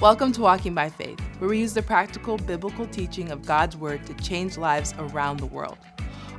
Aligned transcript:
Welcome 0.00 0.30
to 0.34 0.42
Walking 0.42 0.74
by 0.74 0.90
Faith, 0.90 1.18
where 1.40 1.50
we 1.50 1.58
use 1.58 1.74
the 1.74 1.82
practical 1.82 2.36
biblical 2.36 2.86
teaching 2.86 3.32
of 3.32 3.44
God's 3.44 3.76
Word 3.76 4.06
to 4.06 4.14
change 4.14 4.56
lives 4.56 4.94
around 4.96 5.40
the 5.40 5.46
world. 5.46 5.76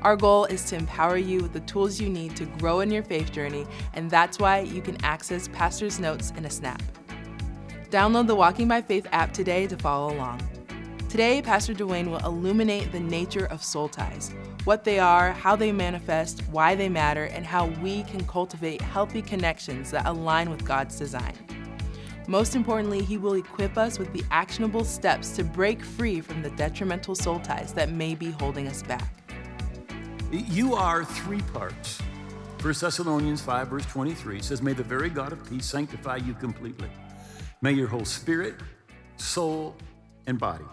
Our 0.02 0.16
goal 0.16 0.46
is 0.46 0.64
to 0.70 0.78
empower 0.78 1.18
you 1.18 1.42
with 1.42 1.52
the 1.52 1.60
tools 1.60 2.00
you 2.00 2.08
need 2.08 2.38
to 2.38 2.46
grow 2.46 2.80
in 2.80 2.90
your 2.90 3.04
faith 3.04 3.34
journey, 3.34 3.68
and 3.96 4.10
that's 4.10 4.40
why 4.40 4.60
you 4.60 4.82
can 4.82 4.96
access 5.04 5.50
Pastor's 5.50 6.00
notes 6.00 6.32
in 6.38 6.46
a 6.46 6.50
snap. 6.50 6.82
Download 7.90 8.28
the 8.28 8.36
Walking 8.36 8.70
by 8.70 8.82
Faith 8.82 9.08
app 9.12 9.34
today 9.34 9.68
to 9.68 9.76
follow 9.76 10.16
along. 10.16 10.40
Today, 11.10 11.42
Pastor 11.42 11.74
Duane 11.74 12.10
will 12.10 12.26
illuminate 12.26 12.94
the 12.94 13.00
nature 13.02 13.48
of 13.48 13.62
soul 13.62 13.90
ties, 13.90 14.34
what 14.64 14.86
they 14.86 15.00
are, 15.00 15.34
how 15.34 15.58
they 15.58 15.74
manifest, 15.74 16.44
why 16.50 16.76
they 16.76 16.88
matter, 16.88 17.26
and 17.26 17.46
how 17.46 17.66
we 17.82 18.04
can 18.04 18.26
cultivate 18.26 18.80
healthy 18.80 19.22
connections 19.22 19.92
that 19.92 20.06
align 20.06 20.50
with 20.50 20.64
God's 20.64 20.98
design. 20.98 21.34
Most 22.30 22.56
importantly, 22.56 23.02
He 23.02 23.18
will 23.18 23.34
equip 23.34 23.76
us 23.76 23.98
with 23.98 24.14
the 24.14 24.24
actionable 24.30 24.86
steps 24.86 25.32
to 25.32 25.44
break 25.44 25.84
free 25.84 26.22
from 26.22 26.44
the 26.44 26.52
detrimental 26.52 27.16
soul 27.16 27.40
ties 27.40 27.74
that 27.74 27.90
may 27.90 28.14
be 28.14 28.30
holding 28.30 28.68
us 28.68 28.84
back. 28.84 29.12
You 30.32 30.76
are 30.76 31.04
three 31.04 31.42
parts. 31.54 32.00
1 32.62 32.74
Thessalonians 32.80 33.42
5, 33.42 33.70
verse 33.70 33.86
23 33.88 34.44
says, 34.44 34.62
May 34.62 34.74
the 34.74 34.84
very 34.84 35.10
God 35.10 35.32
of 35.32 35.50
peace 35.50 35.66
sanctify 35.66 36.18
you 36.18 36.36
completely. 36.36 36.92
May 37.64 37.72
your 37.72 37.88
whole 37.88 38.06
spirit, 38.06 38.54
soul, 39.18 39.76
and 40.28 40.38
body 40.38 40.66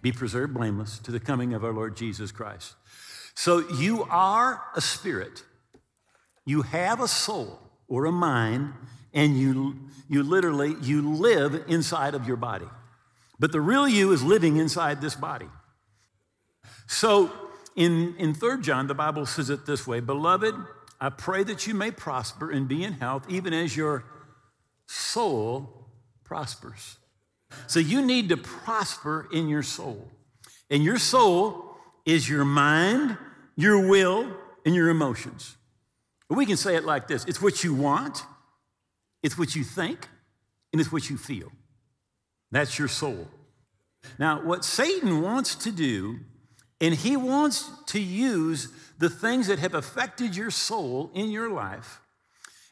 be 0.00 0.12
preserved 0.12 0.54
blameless 0.54 0.98
to 1.00 1.10
the 1.10 1.20
coming 1.20 1.52
of 1.52 1.62
our 1.62 1.74
Lord 1.74 1.94
Jesus 1.94 2.32
Christ. 2.32 2.74
So 3.34 3.68
you 3.74 4.04
are 4.04 4.62
a 4.74 4.80
spirit, 4.80 5.44
you 6.46 6.62
have 6.62 7.02
a 7.02 7.08
soul 7.08 7.60
or 7.86 8.06
a 8.06 8.12
mind, 8.12 8.72
and 9.16 9.36
you, 9.36 9.74
you 10.08 10.22
literally 10.22 10.76
you 10.82 11.02
live 11.16 11.64
inside 11.66 12.14
of 12.14 12.28
your 12.28 12.36
body. 12.36 12.66
But 13.40 13.50
the 13.50 13.60
real 13.60 13.88
you 13.88 14.12
is 14.12 14.22
living 14.22 14.58
inside 14.58 15.00
this 15.00 15.16
body. 15.16 15.48
So 16.86 17.32
in, 17.74 18.14
in 18.18 18.34
3 18.34 18.60
John, 18.60 18.86
the 18.86 18.94
Bible 18.94 19.26
says 19.26 19.50
it 19.50 19.66
this 19.66 19.86
way 19.86 19.98
Beloved, 19.98 20.54
I 21.00 21.08
pray 21.10 21.42
that 21.44 21.66
you 21.66 21.74
may 21.74 21.90
prosper 21.90 22.50
and 22.50 22.68
be 22.68 22.84
in 22.84 22.92
health, 22.92 23.26
even 23.28 23.52
as 23.52 23.76
your 23.76 24.04
soul 24.86 25.88
prospers. 26.22 26.98
So 27.66 27.80
you 27.80 28.02
need 28.02 28.28
to 28.28 28.36
prosper 28.36 29.28
in 29.32 29.48
your 29.48 29.62
soul. 29.62 30.08
And 30.70 30.84
your 30.84 30.98
soul 30.98 31.76
is 32.04 32.28
your 32.28 32.44
mind, 32.44 33.16
your 33.56 33.88
will, 33.88 34.30
and 34.64 34.74
your 34.74 34.88
emotions. 34.88 35.56
We 36.28 36.44
can 36.44 36.56
say 36.56 36.76
it 36.76 36.84
like 36.84 37.08
this 37.08 37.24
it's 37.24 37.40
what 37.40 37.64
you 37.64 37.74
want, 37.74 38.22
it's 39.26 39.36
what 39.36 39.56
you 39.56 39.64
think, 39.64 40.06
and 40.72 40.80
it's 40.80 40.92
what 40.92 41.10
you 41.10 41.16
feel. 41.16 41.50
That's 42.52 42.78
your 42.78 42.86
soul. 42.86 43.26
Now, 44.20 44.40
what 44.40 44.64
Satan 44.64 45.20
wants 45.20 45.56
to 45.56 45.72
do 45.72 46.20
and 46.80 46.94
he 46.94 47.16
wants 47.16 47.68
to 47.86 48.00
use 48.00 48.68
the 49.00 49.10
things 49.10 49.48
that 49.48 49.58
have 49.58 49.74
affected 49.74 50.36
your 50.36 50.52
soul 50.52 51.10
in 51.12 51.32
your 51.32 51.50
life, 51.50 52.00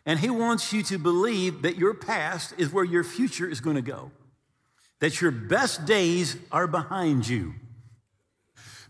and 0.07 0.21
he 0.21 0.31
wants 0.31 0.73
you 0.73 0.85
to 0.85 0.97
believe 0.97 1.63
that 1.63 1.77
your 1.77 1.93
past 1.93 2.55
is 2.57 2.73
where 2.73 2.85
your 2.85 3.03
future 3.03 3.49
is 3.49 3.61
going 3.61 3.75
to 3.75 3.83
go, 3.83 4.13
that 5.01 5.21
your 5.21 5.33
best 5.33 5.87
days 5.87 6.37
are 6.53 6.69
behind 6.69 7.27
you. 7.27 7.55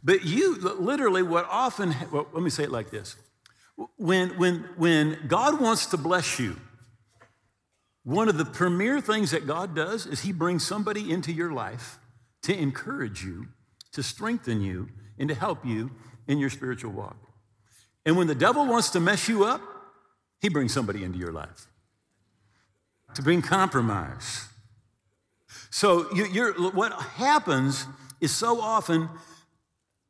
But 0.03 0.23
you, 0.23 0.56
literally, 0.56 1.23
what 1.23 1.47
often, 1.49 1.97
well, 2.12 2.27
let 2.31 2.43
me 2.43 2.51
say 2.51 2.65
it 2.65 2.71
like 2.71 2.91
this 2.91 3.17
when, 3.97 4.37
when, 4.37 4.69
when 4.77 5.19
God 5.28 5.62
wants 5.62 5.87
to 5.87 5.97
bless 5.97 6.39
you, 6.39 6.56
one 8.05 8.28
of 8.28 8.38
the 8.38 8.44
premier 8.44 9.00
things 9.00 9.33
that 9.33 9.47
God 9.47 9.74
does 9.74 10.06
is 10.06 10.20
He 10.20 10.33
brings 10.33 10.66
somebody 10.66 11.10
into 11.10 11.33
your 11.33 11.52
life 11.52 11.98
to 12.42 12.56
encourage 12.56 13.24
you, 13.24 13.48
to 13.92 14.02
strengthen 14.02 14.60
you, 14.60 14.88
and 15.19 15.28
to 15.28 15.34
help 15.34 15.64
you 15.64 15.91
in 16.28 16.38
your 16.38 16.50
spiritual 16.50 16.92
walk. 16.92 17.16
And 18.05 18.16
when 18.16 18.27
the 18.27 18.34
devil 18.34 18.66
wants 18.66 18.91
to 18.91 19.00
mess 19.00 19.28
you 19.28 19.44
up, 19.44 19.62
he 20.41 20.50
brings 20.50 20.75
somebody 20.75 21.04
into 21.04 21.19
your 21.19 21.32
life 21.32 21.66
to 23.14 23.22
bring 23.22 23.41
compromise. 23.41 24.48
So, 25.70 26.12
you, 26.14 26.53
what 26.75 26.93
happens 26.93 27.87
is 28.20 28.31
so 28.31 28.60
often 28.60 29.09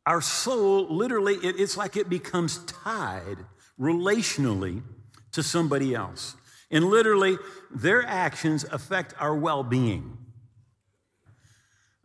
our 0.06 0.20
soul 0.20 0.86
literally, 0.88 1.34
it, 1.34 1.58
it's 1.58 1.76
like 1.76 1.96
it 1.96 2.08
becomes 2.08 2.58
tied 2.64 3.38
relationally 3.78 4.82
to 5.32 5.42
somebody 5.42 5.94
else. 5.94 6.34
And 6.70 6.86
literally, 6.86 7.38
their 7.70 8.04
actions 8.04 8.64
affect 8.64 9.14
our 9.18 9.36
well 9.36 9.62
being. 9.62 10.18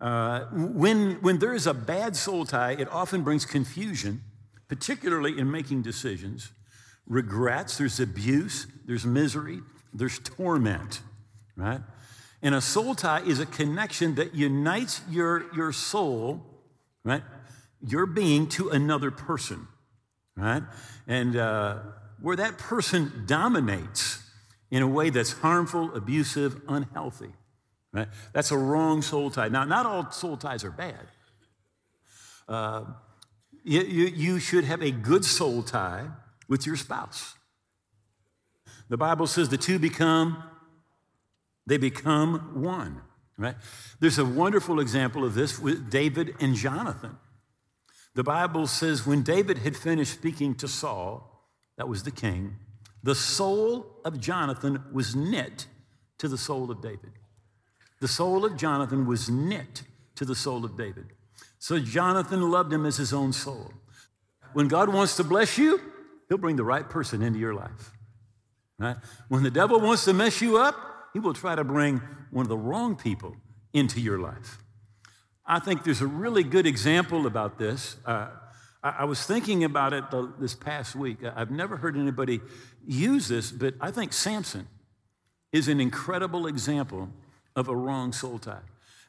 Uh, 0.01 0.45
when, 0.51 1.15
when 1.21 1.39
there 1.39 1.53
is 1.53 1.67
a 1.67 1.73
bad 1.73 2.15
soul 2.15 2.45
tie, 2.45 2.71
it 2.71 2.87
often 2.89 3.21
brings 3.21 3.45
confusion, 3.45 4.21
particularly 4.67 5.37
in 5.37 5.51
making 5.51 5.81
decisions, 5.81 6.51
regrets, 7.05 7.77
there's 7.77 7.99
abuse, 7.99 8.67
there's 8.85 9.05
misery, 9.05 9.59
there's 9.93 10.19
torment, 10.19 11.01
right? 11.57 11.81
And 12.41 12.55
a 12.55 12.61
soul 12.61 12.95
tie 12.95 13.21
is 13.21 13.39
a 13.39 13.45
connection 13.45 14.15
that 14.15 14.33
unites 14.33 15.01
your, 15.09 15.53
your 15.53 15.73
soul, 15.73 16.45
right? 17.03 17.23
Your 17.81 18.05
being 18.05 18.47
to 18.49 18.69
another 18.69 19.11
person, 19.11 19.67
right? 20.37 20.63
And 21.07 21.35
uh, 21.35 21.79
where 22.21 22.37
that 22.37 22.57
person 22.57 23.23
dominates 23.25 24.23
in 24.71 24.81
a 24.81 24.87
way 24.87 25.09
that's 25.09 25.33
harmful, 25.33 25.95
abusive, 25.95 26.61
unhealthy. 26.67 27.33
Right? 27.91 28.07
That's 28.33 28.51
a 28.51 28.57
wrong 28.57 29.01
soul 29.01 29.31
tie. 29.31 29.49
Now, 29.49 29.63
not 29.63 29.85
all 29.85 30.11
soul 30.11 30.37
ties 30.37 30.63
are 30.63 30.71
bad. 30.71 31.07
Uh, 32.47 32.85
you, 33.63 33.81
you 33.81 34.39
should 34.39 34.63
have 34.63 34.81
a 34.81 34.91
good 34.91 35.25
soul 35.25 35.63
tie 35.63 36.07
with 36.47 36.65
your 36.65 36.75
spouse. 36.75 37.35
The 38.89 38.97
Bible 38.97 39.27
says 39.27 39.49
the 39.49 39.57
two 39.57 39.79
become, 39.79 40.43
they 41.67 41.77
become 41.77 42.61
one, 42.61 43.01
right? 43.37 43.55
There's 43.99 44.17
a 44.17 44.25
wonderful 44.25 44.79
example 44.79 45.23
of 45.23 45.35
this 45.35 45.59
with 45.59 45.89
David 45.89 46.35
and 46.39 46.55
Jonathan. 46.55 47.17
The 48.15 48.23
Bible 48.23 48.65
says 48.65 49.05
when 49.05 49.21
David 49.21 49.59
had 49.59 49.77
finished 49.77 50.13
speaking 50.13 50.55
to 50.55 50.67
Saul, 50.67 51.47
that 51.77 51.87
was 51.87 52.03
the 52.03 52.11
king, 52.11 52.57
the 53.03 53.15
soul 53.15 53.85
of 54.03 54.19
Jonathan 54.19 54.83
was 54.91 55.15
knit 55.15 55.67
to 56.17 56.27
the 56.27 56.37
soul 56.37 56.69
of 56.71 56.81
David. 56.81 57.11
The 58.01 58.07
soul 58.07 58.45
of 58.45 58.57
Jonathan 58.57 59.05
was 59.05 59.29
knit 59.29 59.83
to 60.15 60.25
the 60.25 60.35
soul 60.35 60.65
of 60.65 60.77
David. 60.77 61.05
So 61.59 61.79
Jonathan 61.79 62.49
loved 62.49 62.71
him 62.71 62.85
as 62.85 62.97
his 62.97 63.13
own 63.13 63.33
soul. 63.33 63.71
When 64.53 64.67
God 64.67 64.93
wants 64.93 65.15
to 65.17 65.23
bless 65.23 65.57
you, 65.57 65.79
he'll 66.27 66.37
bring 66.37 66.55
the 66.55 66.63
right 66.63 66.89
person 66.89 67.21
into 67.21 67.39
your 67.39 67.53
life. 67.53 67.91
Right? 68.77 68.95
When 69.27 69.43
the 69.43 69.51
devil 69.51 69.79
wants 69.79 70.05
to 70.05 70.13
mess 70.13 70.41
you 70.41 70.57
up, 70.57 70.75
he 71.13 71.19
will 71.19 71.33
try 71.33 71.55
to 71.55 71.63
bring 71.63 72.01
one 72.31 72.45
of 72.45 72.49
the 72.49 72.57
wrong 72.57 72.95
people 72.95 73.35
into 73.73 73.99
your 73.99 74.19
life. 74.19 74.59
I 75.45 75.59
think 75.59 75.83
there's 75.83 76.01
a 76.01 76.07
really 76.07 76.43
good 76.43 76.67
example 76.67 77.25
about 77.25 77.57
this. 77.57 77.97
Uh, 78.05 78.27
I, 78.81 79.03
was 79.05 79.25
thinking 79.25 79.63
about 79.65 79.93
it 79.93 80.05
this 80.39 80.55
past 80.55 80.95
week. 80.95 81.17
I've 81.35 81.51
never 81.51 81.75
heard 81.75 81.97
anybody 81.97 82.39
use 82.87 83.27
this, 83.27 83.51
but 83.51 83.73
I 83.81 83.91
think 83.91 84.13
Samson 84.13 84.67
is 85.51 85.67
an 85.67 85.81
incredible 85.81 86.47
example 86.47 87.09
of 87.55 87.67
a 87.67 87.75
wrong 87.75 88.13
soul 88.13 88.39
tie. 88.39 88.61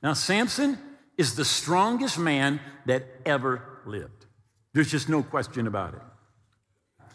Now, 0.03 0.15
Samson 0.15 0.79
is 1.17 1.37
the 1.37 1.45
strongest 1.45 2.19
man 2.19 2.59
that 2.87 3.05
ever 3.25 3.63
lived. 3.87 4.27
There's 4.73 4.91
just 4.91 5.09
no 5.09 5.23
question 5.23 5.67
about 5.67 5.95
it. 5.95 7.07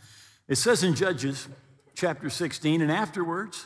It 0.47 0.55
says 0.55 0.83
in 0.83 0.95
Judges 0.95 1.47
chapter 1.95 2.29
16, 2.29 2.81
and 2.81 2.91
afterwards, 2.91 3.65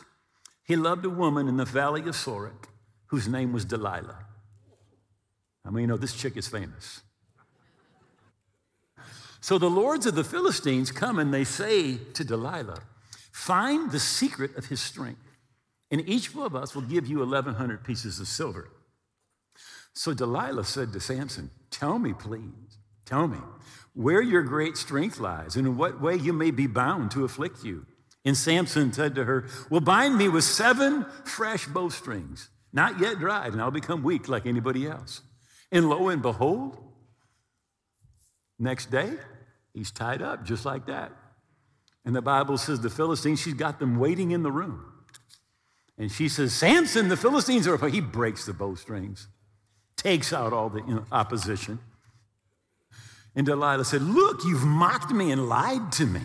he 0.64 0.76
loved 0.76 1.04
a 1.04 1.10
woman 1.10 1.46
in 1.46 1.56
the 1.56 1.64
valley 1.64 2.00
of 2.02 2.14
Sorek 2.14 2.66
whose 3.06 3.28
name 3.28 3.52
was 3.52 3.64
Delilah. 3.64 4.24
I 5.64 5.70
mean, 5.70 5.82
you 5.82 5.86
know, 5.88 5.96
this 5.96 6.14
chick 6.14 6.36
is 6.36 6.48
famous. 6.48 7.02
So 9.40 9.58
the 9.58 9.70
lords 9.70 10.06
of 10.06 10.14
the 10.14 10.24
Philistines 10.24 10.92
come 10.92 11.18
and 11.18 11.32
they 11.32 11.44
say 11.44 11.96
to 11.96 12.24
Delilah, 12.24 12.82
Find 13.32 13.90
the 13.90 14.00
secret 14.00 14.56
of 14.56 14.66
his 14.66 14.80
strength 14.80 15.30
and 15.90 16.08
each 16.08 16.34
of 16.36 16.54
us 16.54 16.74
will 16.74 16.82
give 16.82 17.06
you 17.06 17.18
1,100 17.18 17.84
pieces 17.84 18.20
of 18.20 18.28
silver. 18.28 18.70
So 19.92 20.14
Delilah 20.14 20.64
said 20.64 20.92
to 20.92 21.00
Samson, 21.00 21.50
Tell 21.70 21.98
me, 21.98 22.12
please, 22.12 22.78
tell 23.04 23.26
me 23.26 23.38
where 23.92 24.22
your 24.22 24.42
great 24.42 24.76
strength 24.76 25.18
lies 25.18 25.56
and 25.56 25.66
in 25.66 25.76
what 25.76 26.00
way 26.00 26.14
you 26.14 26.32
may 26.32 26.52
be 26.52 26.68
bound 26.68 27.10
to 27.10 27.24
afflict 27.24 27.64
you. 27.64 27.86
And 28.24 28.36
Samson 28.36 28.92
said 28.92 29.14
to 29.16 29.24
her, 29.24 29.48
Well, 29.68 29.80
bind 29.80 30.16
me 30.16 30.28
with 30.28 30.44
seven 30.44 31.06
fresh 31.24 31.66
bowstrings, 31.66 32.50
not 32.72 33.00
yet 33.00 33.18
dried, 33.18 33.52
and 33.52 33.60
I'll 33.60 33.70
become 33.72 34.04
weak 34.04 34.28
like 34.28 34.46
anybody 34.46 34.86
else. 34.86 35.22
And 35.72 35.88
lo 35.88 36.08
and 36.08 36.22
behold, 36.22 36.78
next 38.60 38.90
day, 38.90 39.12
he's 39.74 39.90
tied 39.90 40.22
up 40.22 40.44
just 40.44 40.64
like 40.64 40.86
that. 40.86 41.12
And 42.04 42.14
the 42.14 42.22
Bible 42.22 42.56
says 42.56 42.80
the 42.80 42.90
Philistines, 42.90 43.40
she's 43.40 43.54
got 43.54 43.78
them 43.78 43.98
waiting 43.98 44.30
in 44.30 44.42
the 44.42 44.52
room. 44.52 44.84
And 45.98 46.10
she 46.10 46.28
says, 46.28 46.54
Samson, 46.54 47.08
the 47.08 47.16
Philistines 47.16 47.68
are. 47.68 47.76
He 47.88 48.00
breaks 48.00 48.46
the 48.46 48.54
bowstrings, 48.54 49.28
takes 49.96 50.32
out 50.32 50.52
all 50.52 50.70
the 50.70 51.04
opposition. 51.12 51.78
And 53.34 53.46
Delilah 53.46 53.84
said, 53.84 54.02
Look, 54.02 54.44
you've 54.44 54.64
mocked 54.64 55.10
me 55.10 55.30
and 55.30 55.48
lied 55.48 55.92
to 55.92 56.06
me. 56.06 56.22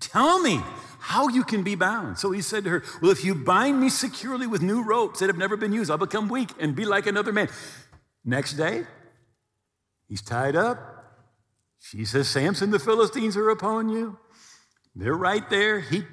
Tell 0.00 0.40
me 0.40 0.60
how 0.98 1.28
you 1.28 1.44
can 1.44 1.62
be 1.62 1.74
bound. 1.74 2.18
So 2.18 2.32
he 2.32 2.42
said 2.42 2.64
to 2.64 2.70
her, 2.70 2.82
Well, 3.00 3.10
if 3.10 3.24
you 3.24 3.34
bind 3.34 3.80
me 3.80 3.88
securely 3.88 4.46
with 4.46 4.62
new 4.62 4.82
ropes 4.82 5.20
that 5.20 5.28
have 5.28 5.38
never 5.38 5.56
been 5.56 5.72
used, 5.72 5.90
I'll 5.90 5.98
become 5.98 6.28
weak 6.28 6.50
and 6.58 6.74
be 6.74 6.84
like 6.84 7.06
another 7.06 7.32
man. 7.32 7.48
Next 8.24 8.54
day, 8.54 8.84
he's 10.08 10.22
tied 10.22 10.56
up. 10.56 11.03
She 11.84 12.06
says, 12.06 12.30
Samson, 12.30 12.70
the 12.70 12.78
Philistines 12.78 13.36
are 13.36 13.50
upon 13.50 13.90
you. 13.90 14.18
They're 14.96 15.12
right 15.12 15.48
there. 15.50 15.80
He 15.80 16.04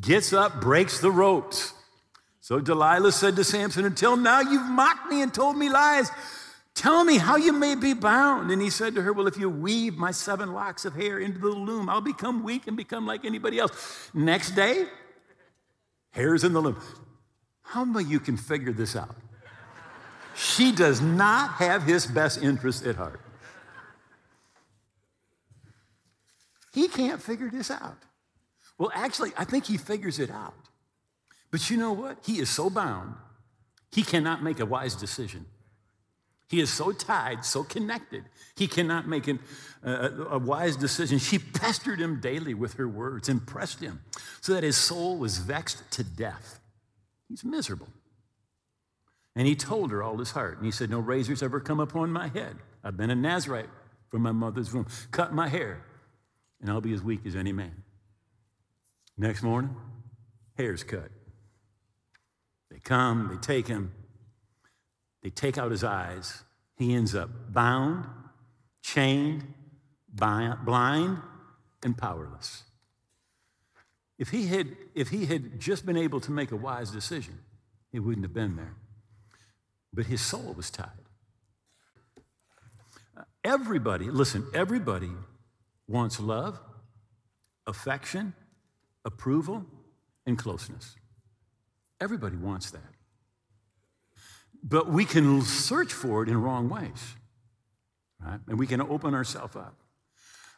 gets 0.00 0.32
up, 0.32 0.62
breaks 0.62 0.98
the 1.00 1.10
ropes. 1.10 1.74
So 2.40 2.58
Delilah 2.58 3.12
said 3.12 3.36
to 3.36 3.44
Samson, 3.44 3.84
Until 3.84 4.16
now 4.16 4.40
you've 4.40 4.66
mocked 4.66 5.10
me 5.10 5.20
and 5.20 5.32
told 5.32 5.58
me 5.58 5.68
lies. 5.68 6.10
Tell 6.74 7.04
me 7.04 7.18
how 7.18 7.36
you 7.36 7.52
may 7.52 7.74
be 7.74 7.92
bound. 7.92 8.50
And 8.50 8.62
he 8.62 8.70
said 8.70 8.94
to 8.94 9.02
her, 9.02 9.12
Well, 9.12 9.26
if 9.26 9.36
you 9.36 9.50
weave 9.50 9.98
my 9.98 10.10
seven 10.10 10.54
locks 10.54 10.86
of 10.86 10.94
hair 10.94 11.18
into 11.18 11.38
the 11.38 11.48
loom, 11.48 11.90
I'll 11.90 12.00
become 12.00 12.42
weak 12.42 12.66
and 12.66 12.74
become 12.74 13.06
like 13.06 13.26
anybody 13.26 13.58
else. 13.58 14.08
Next 14.14 14.52
day, 14.52 14.86
hair's 16.12 16.44
in 16.44 16.54
the 16.54 16.62
loom. 16.62 16.80
How 17.60 17.84
many 17.84 18.08
you 18.08 18.20
can 18.20 18.38
figure 18.38 18.72
this 18.72 18.96
out? 18.96 19.14
She 20.34 20.72
does 20.72 21.02
not 21.02 21.50
have 21.56 21.82
his 21.82 22.06
best 22.06 22.42
interest 22.42 22.86
at 22.86 22.96
heart. 22.96 23.20
He 26.72 26.86
can't 27.00 27.22
figure 27.22 27.50
this 27.50 27.70
out. 27.70 27.98
Well, 28.78 28.90
actually, 28.94 29.32
I 29.36 29.44
think 29.44 29.64
he 29.66 29.76
figures 29.76 30.18
it 30.18 30.30
out. 30.30 30.54
But 31.50 31.70
you 31.70 31.76
know 31.76 31.92
what? 31.92 32.18
He 32.24 32.38
is 32.38 32.50
so 32.50 32.70
bound, 32.70 33.14
he 33.90 34.02
cannot 34.02 34.42
make 34.42 34.60
a 34.60 34.66
wise 34.66 34.94
decision. 34.94 35.46
He 36.48 36.60
is 36.60 36.68
so 36.68 36.90
tied, 36.90 37.44
so 37.44 37.62
connected, 37.62 38.24
he 38.56 38.66
cannot 38.66 39.06
make 39.06 39.28
an, 39.28 39.38
uh, 39.86 40.10
a 40.30 40.38
wise 40.38 40.76
decision. 40.76 41.18
She 41.20 41.38
pestered 41.38 42.00
him 42.00 42.20
daily 42.20 42.54
with 42.54 42.74
her 42.74 42.88
words, 42.88 43.28
impressed 43.28 43.80
him, 43.80 44.00
so 44.40 44.54
that 44.54 44.64
his 44.64 44.76
soul 44.76 45.16
was 45.16 45.38
vexed 45.38 45.88
to 45.92 46.02
death. 46.02 46.58
He's 47.28 47.44
miserable. 47.44 47.88
And 49.36 49.46
he 49.46 49.54
told 49.54 49.92
her 49.92 50.02
all 50.02 50.18
his 50.18 50.32
heart. 50.32 50.56
And 50.56 50.66
he 50.66 50.72
said, 50.72 50.90
No 50.90 50.98
razors 50.98 51.40
ever 51.40 51.60
come 51.60 51.78
upon 51.78 52.10
my 52.10 52.26
head. 52.26 52.56
I've 52.82 52.96
been 52.96 53.10
a 53.10 53.14
Nazarite 53.14 53.70
from 54.08 54.22
my 54.22 54.32
mother's 54.32 54.74
womb. 54.74 54.88
Cut 55.12 55.32
my 55.32 55.48
hair, 55.48 55.84
and 56.60 56.70
I'll 56.70 56.80
be 56.80 56.92
as 56.92 57.02
weak 57.02 57.20
as 57.26 57.36
any 57.36 57.52
man. 57.52 57.82
Next 59.16 59.42
morning, 59.42 59.74
hair's 60.56 60.82
cut. 60.82 61.10
They 62.70 62.78
come, 62.78 63.28
they 63.30 63.36
take 63.38 63.66
him, 63.66 63.92
they 65.22 65.30
take 65.30 65.58
out 65.58 65.70
his 65.70 65.84
eyes. 65.84 66.42
He 66.76 66.94
ends 66.94 67.14
up 67.14 67.28
bound, 67.52 68.06
chained, 68.82 69.52
blind, 70.08 71.18
and 71.82 71.96
powerless. 71.96 72.62
If 74.18 74.30
he, 74.30 74.46
had, 74.46 74.76
if 74.94 75.08
he 75.08 75.26
had 75.26 75.58
just 75.60 75.84
been 75.84 75.96
able 75.96 76.20
to 76.20 76.30
make 76.30 76.52
a 76.52 76.56
wise 76.56 76.90
decision, 76.90 77.38
he 77.90 77.98
wouldn't 77.98 78.24
have 78.24 78.34
been 78.34 78.56
there. 78.56 78.76
But 79.92 80.06
his 80.06 80.20
soul 80.20 80.54
was 80.56 80.70
tied. 80.70 80.90
Everybody, 83.42 84.10
listen, 84.10 84.46
everybody 84.54 85.10
wants 85.90 86.20
love, 86.20 86.58
affection, 87.66 88.32
approval, 89.04 89.66
and 90.24 90.38
closeness. 90.38 90.94
Everybody 92.00 92.36
wants 92.36 92.70
that. 92.70 92.94
But 94.62 94.88
we 94.88 95.04
can 95.04 95.42
search 95.42 95.92
for 95.92 96.22
it 96.22 96.28
in 96.28 96.40
wrong 96.40 96.68
ways, 96.68 97.16
right? 98.24 98.38
And 98.46 98.58
we 98.58 98.66
can 98.66 98.80
open 98.80 99.14
ourselves 99.14 99.56
up. 99.56 99.74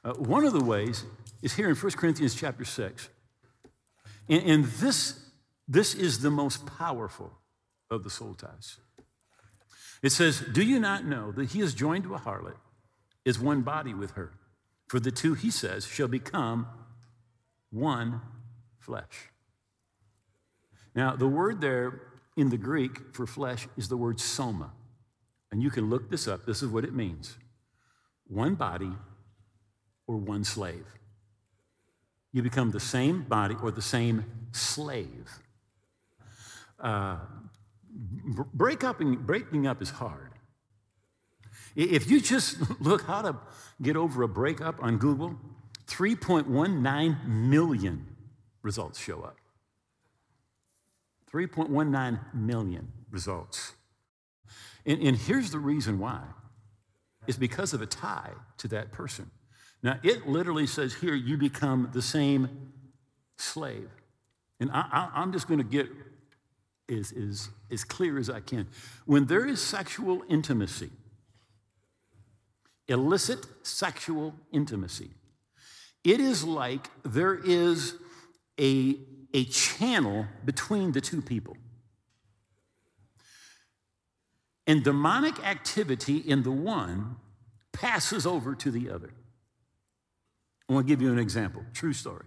Uh, 0.04 0.12
one 0.14 0.44
of 0.44 0.52
the 0.52 0.62
ways 0.62 1.04
is 1.40 1.54
here 1.54 1.68
in 1.68 1.76
1 1.76 1.92
Corinthians 1.92 2.34
chapter 2.34 2.64
6. 2.64 3.08
And, 4.28 4.42
and 4.42 4.64
this, 4.64 5.18
this 5.66 5.94
is 5.94 6.20
the 6.20 6.30
most 6.30 6.66
powerful 6.66 7.32
of 7.90 8.04
the 8.04 8.10
soul 8.10 8.34
ties. 8.34 8.78
It 10.02 10.10
says, 10.10 10.40
Do 10.40 10.62
you 10.62 10.78
not 10.78 11.06
know 11.06 11.32
that 11.32 11.50
he 11.50 11.60
is 11.60 11.72
joined 11.72 12.04
to 12.04 12.14
a 12.14 12.18
harlot, 12.18 12.56
is 13.24 13.38
one 13.38 13.62
body 13.62 13.94
with 13.94 14.12
her? 14.12 14.32
For 14.92 15.00
the 15.00 15.10
two, 15.10 15.32
he 15.32 15.50
says, 15.50 15.86
shall 15.86 16.06
become 16.06 16.66
one 17.70 18.20
flesh. 18.78 19.30
Now, 20.94 21.16
the 21.16 21.26
word 21.26 21.62
there 21.62 22.02
in 22.36 22.50
the 22.50 22.58
Greek 22.58 23.14
for 23.14 23.26
flesh 23.26 23.66
is 23.78 23.88
the 23.88 23.96
word 23.96 24.20
soma. 24.20 24.70
And 25.50 25.62
you 25.62 25.70
can 25.70 25.88
look 25.88 26.10
this 26.10 26.28
up. 26.28 26.44
This 26.44 26.62
is 26.62 26.68
what 26.68 26.84
it 26.84 26.92
means 26.92 27.38
one 28.26 28.54
body 28.54 28.92
or 30.06 30.18
one 30.18 30.44
slave. 30.44 30.84
You 32.34 32.42
become 32.42 32.70
the 32.70 32.78
same 32.78 33.22
body 33.22 33.56
or 33.62 33.70
the 33.70 33.80
same 33.80 34.26
slave. 34.52 35.40
Uh, 36.78 37.16
breaking 38.52 39.66
up 39.66 39.80
is 39.80 39.88
hard. 39.88 40.31
If 41.74 42.10
you 42.10 42.20
just 42.20 42.58
look 42.80 43.02
how 43.02 43.22
to 43.22 43.36
get 43.80 43.96
over 43.96 44.22
a 44.22 44.28
breakup 44.28 44.82
on 44.82 44.98
Google, 44.98 45.36
3.19 45.86 47.26
million 47.26 48.06
results 48.62 48.98
show 48.98 49.22
up. 49.22 49.36
3.19 51.32 52.34
million 52.34 52.92
results. 53.10 53.72
And, 54.84 55.00
and 55.00 55.16
here's 55.16 55.50
the 55.50 55.58
reason 55.58 55.98
why 55.98 56.20
it's 57.26 57.38
because 57.38 57.72
of 57.72 57.80
a 57.80 57.86
tie 57.86 58.32
to 58.58 58.68
that 58.68 58.92
person. 58.92 59.30
Now, 59.82 59.98
it 60.02 60.28
literally 60.28 60.66
says 60.66 60.94
here, 60.94 61.14
you 61.14 61.36
become 61.36 61.90
the 61.92 62.02
same 62.02 62.72
slave. 63.36 63.90
And 64.60 64.70
I, 64.72 65.10
am 65.14 65.32
just 65.32 65.48
going 65.48 65.58
to 65.58 65.64
get 65.64 65.88
as, 66.88 67.12
as, 67.12 67.48
as 67.70 67.82
clear 67.84 68.18
as 68.18 68.30
I 68.30 68.40
can. 68.40 68.68
When 69.06 69.26
there 69.26 69.46
is 69.46 69.60
sexual 69.60 70.22
intimacy, 70.28 70.90
illicit 72.88 73.46
sexual 73.62 74.34
intimacy, 74.52 75.10
it 76.04 76.20
is 76.20 76.44
like 76.44 76.88
there 77.04 77.34
is 77.34 77.94
a 78.60 78.96
a 79.34 79.44
channel 79.44 80.26
between 80.44 80.92
the 80.92 81.00
two 81.00 81.22
people. 81.22 81.56
And 84.66 84.84
demonic 84.84 85.44
activity 85.44 86.18
in 86.18 86.42
the 86.42 86.50
one 86.50 87.16
passes 87.72 88.26
over 88.26 88.54
to 88.54 88.70
the 88.70 88.90
other. 88.90 89.12
I 90.68 90.74
want 90.74 90.86
to 90.86 90.92
give 90.92 91.02
you 91.02 91.12
an 91.12 91.18
example, 91.18 91.64
true 91.72 91.92
story. 91.92 92.26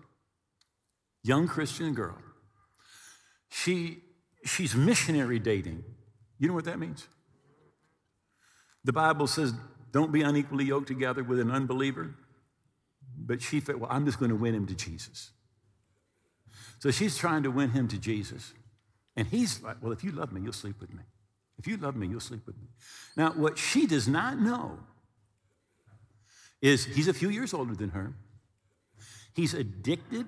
Young 1.24 1.48
Christian 1.48 1.94
girl. 1.94 2.18
She, 3.50 4.00
she's 4.44 4.76
missionary 4.76 5.40
dating. 5.40 5.84
You 6.38 6.50
know 6.50 6.54
what 6.54 6.66
that 6.66 6.78
means? 6.78 7.08
The 8.84 8.94
Bible 8.94 9.28
says, 9.28 9.54
don't 9.96 10.12
be 10.12 10.24
unequally 10.24 10.66
yoked 10.66 10.90
together 10.90 11.24
with 11.24 11.40
an 11.40 11.50
unbeliever. 11.50 12.14
But 13.18 13.42
she 13.42 13.62
thought, 13.62 13.80
well, 13.80 13.90
I'm 13.90 14.06
just 14.06 14.20
going 14.20 14.28
to 14.28 14.36
win 14.36 14.54
him 14.54 14.68
to 14.68 14.76
Jesus. 14.76 15.32
So 16.80 16.92
she's 16.92 17.18
trying 17.18 17.44
to 17.44 17.50
win 17.50 17.70
him 17.70 17.88
to 17.88 17.98
Jesus. 17.98 18.54
And 19.16 19.26
he's 19.26 19.64
like, 19.64 19.78
Well, 19.82 19.94
if 19.94 20.04
you 20.04 20.12
love 20.12 20.34
me, 20.34 20.42
you'll 20.42 20.52
sleep 20.52 20.82
with 20.82 20.94
me. 20.94 21.04
If 21.58 21.66
you 21.66 21.78
love 21.78 21.96
me, 21.96 22.08
you'll 22.08 22.20
sleep 22.20 22.46
with 22.46 22.58
me. 22.58 22.68
Now, 23.16 23.32
what 23.32 23.58
she 23.58 23.88
does 23.88 24.06
not 24.06 24.38
know 24.38 24.80
is 26.62 26.84
he's 26.84 27.08
a 27.08 27.14
few 27.14 27.30
years 27.30 27.54
older 27.54 27.74
than 27.74 27.92
her. 27.92 28.16
He's 29.34 29.54
addicted 29.54 30.28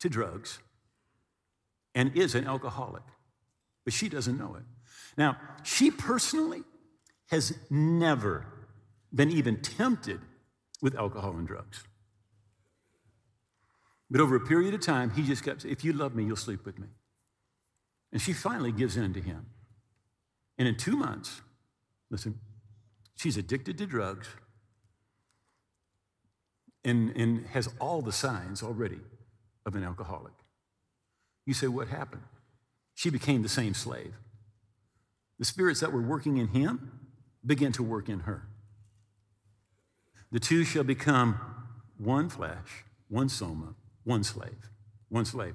to 0.00 0.08
drugs 0.08 0.58
and 1.94 2.16
is 2.16 2.34
an 2.34 2.46
alcoholic, 2.46 3.02
but 3.84 3.92
she 3.92 4.08
doesn't 4.08 4.38
know 4.38 4.54
it. 4.56 4.64
Now, 5.18 5.36
she 5.64 5.90
personally 5.90 6.62
has 7.28 7.54
never 7.70 8.46
been 9.14 9.30
even 9.30 9.60
tempted 9.60 10.20
with 10.80 10.94
alcohol 10.94 11.32
and 11.32 11.46
drugs. 11.46 11.84
But 14.10 14.20
over 14.20 14.36
a 14.36 14.40
period 14.40 14.74
of 14.74 14.80
time, 14.80 15.10
he 15.10 15.22
just 15.22 15.44
kept 15.44 15.62
saying, 15.62 15.72
If 15.72 15.84
you 15.84 15.92
love 15.92 16.14
me, 16.14 16.24
you'll 16.24 16.36
sleep 16.36 16.64
with 16.64 16.78
me. 16.78 16.88
And 18.12 18.20
she 18.20 18.32
finally 18.32 18.72
gives 18.72 18.96
in 18.96 19.12
to 19.14 19.20
him. 19.20 19.46
And 20.56 20.66
in 20.66 20.76
two 20.76 20.96
months, 20.96 21.42
listen, 22.10 22.40
she's 23.16 23.36
addicted 23.36 23.76
to 23.78 23.86
drugs 23.86 24.28
and, 26.84 27.14
and 27.16 27.46
has 27.48 27.68
all 27.80 28.00
the 28.00 28.12
signs 28.12 28.62
already 28.62 29.00
of 29.66 29.74
an 29.74 29.84
alcoholic. 29.84 30.32
You 31.44 31.52
say, 31.52 31.66
What 31.66 31.88
happened? 31.88 32.22
She 32.94 33.10
became 33.10 33.42
the 33.42 33.48
same 33.48 33.74
slave. 33.74 34.14
The 35.38 35.44
spirits 35.44 35.80
that 35.80 35.92
were 35.92 36.02
working 36.02 36.38
in 36.38 36.48
him 36.48 36.92
began 37.48 37.72
to 37.72 37.82
work 37.82 38.08
in 38.08 38.20
her. 38.20 38.46
The 40.30 40.38
two 40.38 40.62
shall 40.62 40.84
become 40.84 41.40
one 41.96 42.28
flesh, 42.28 42.84
one 43.08 43.28
soma, 43.28 43.74
one 44.04 44.22
slave. 44.22 44.70
one 45.08 45.24
slave. 45.24 45.54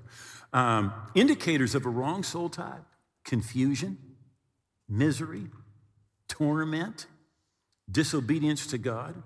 Um, 0.52 0.94
indicators 1.16 1.76
of 1.76 1.86
a 1.86 1.90
wrong 1.90 2.24
soul 2.24 2.50
tie 2.50 2.80
confusion, 3.24 3.98
misery, 4.90 5.48
torment, 6.28 7.06
disobedience 7.90 8.68
to 8.68 8.78
God, 8.78 9.22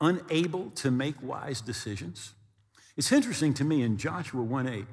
unable 0.00 0.70
to 0.72 0.90
make 0.90 1.16
wise 1.22 1.60
decisions. 1.60 2.34
It's 2.96 3.12
interesting 3.12 3.52
to 3.54 3.64
me 3.64 3.82
in 3.82 3.98
Joshua 3.98 4.42
1 4.42 4.66
8, 4.66 4.84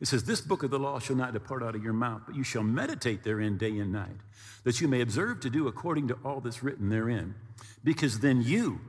it 0.00 0.08
says, 0.08 0.24
This 0.24 0.40
book 0.40 0.64
of 0.64 0.70
the 0.70 0.80
law 0.80 0.98
shall 0.98 1.16
not 1.16 1.32
depart 1.32 1.62
out 1.62 1.76
of 1.76 1.84
your 1.84 1.92
mouth, 1.92 2.22
but 2.26 2.34
you 2.34 2.42
shall 2.42 2.64
meditate 2.64 3.22
therein 3.22 3.56
day 3.56 3.78
and 3.78 3.92
night, 3.92 4.16
that 4.64 4.80
you 4.80 4.88
may 4.88 5.00
observe 5.00 5.40
to 5.40 5.50
do 5.50 5.68
according 5.68 6.08
to 6.08 6.18
all 6.24 6.40
that's 6.40 6.62
written 6.62 6.88
therein, 6.88 7.34
because 7.84 8.18
then 8.18 8.42
you 8.42 8.80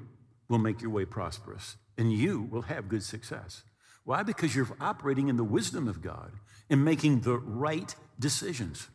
will 0.50 0.58
make 0.58 0.82
your 0.82 0.92
way 0.92 1.06
prosperous 1.06 1.78
and 1.98 2.12
you 2.12 2.42
will 2.42 2.64
have 2.64 2.90
good 2.90 3.04
success. 3.04 3.64
Why? 4.04 4.24
Because 4.24 4.56
you're 4.56 4.68
operating 4.82 5.28
in 5.28 5.38
the 5.38 5.44
wisdom 5.44 5.88
of 5.88 6.02
God 6.02 6.32
and 6.70 6.84
making 6.84 7.22
the 7.22 7.38
right 7.38 7.96
decisions. 8.20 8.88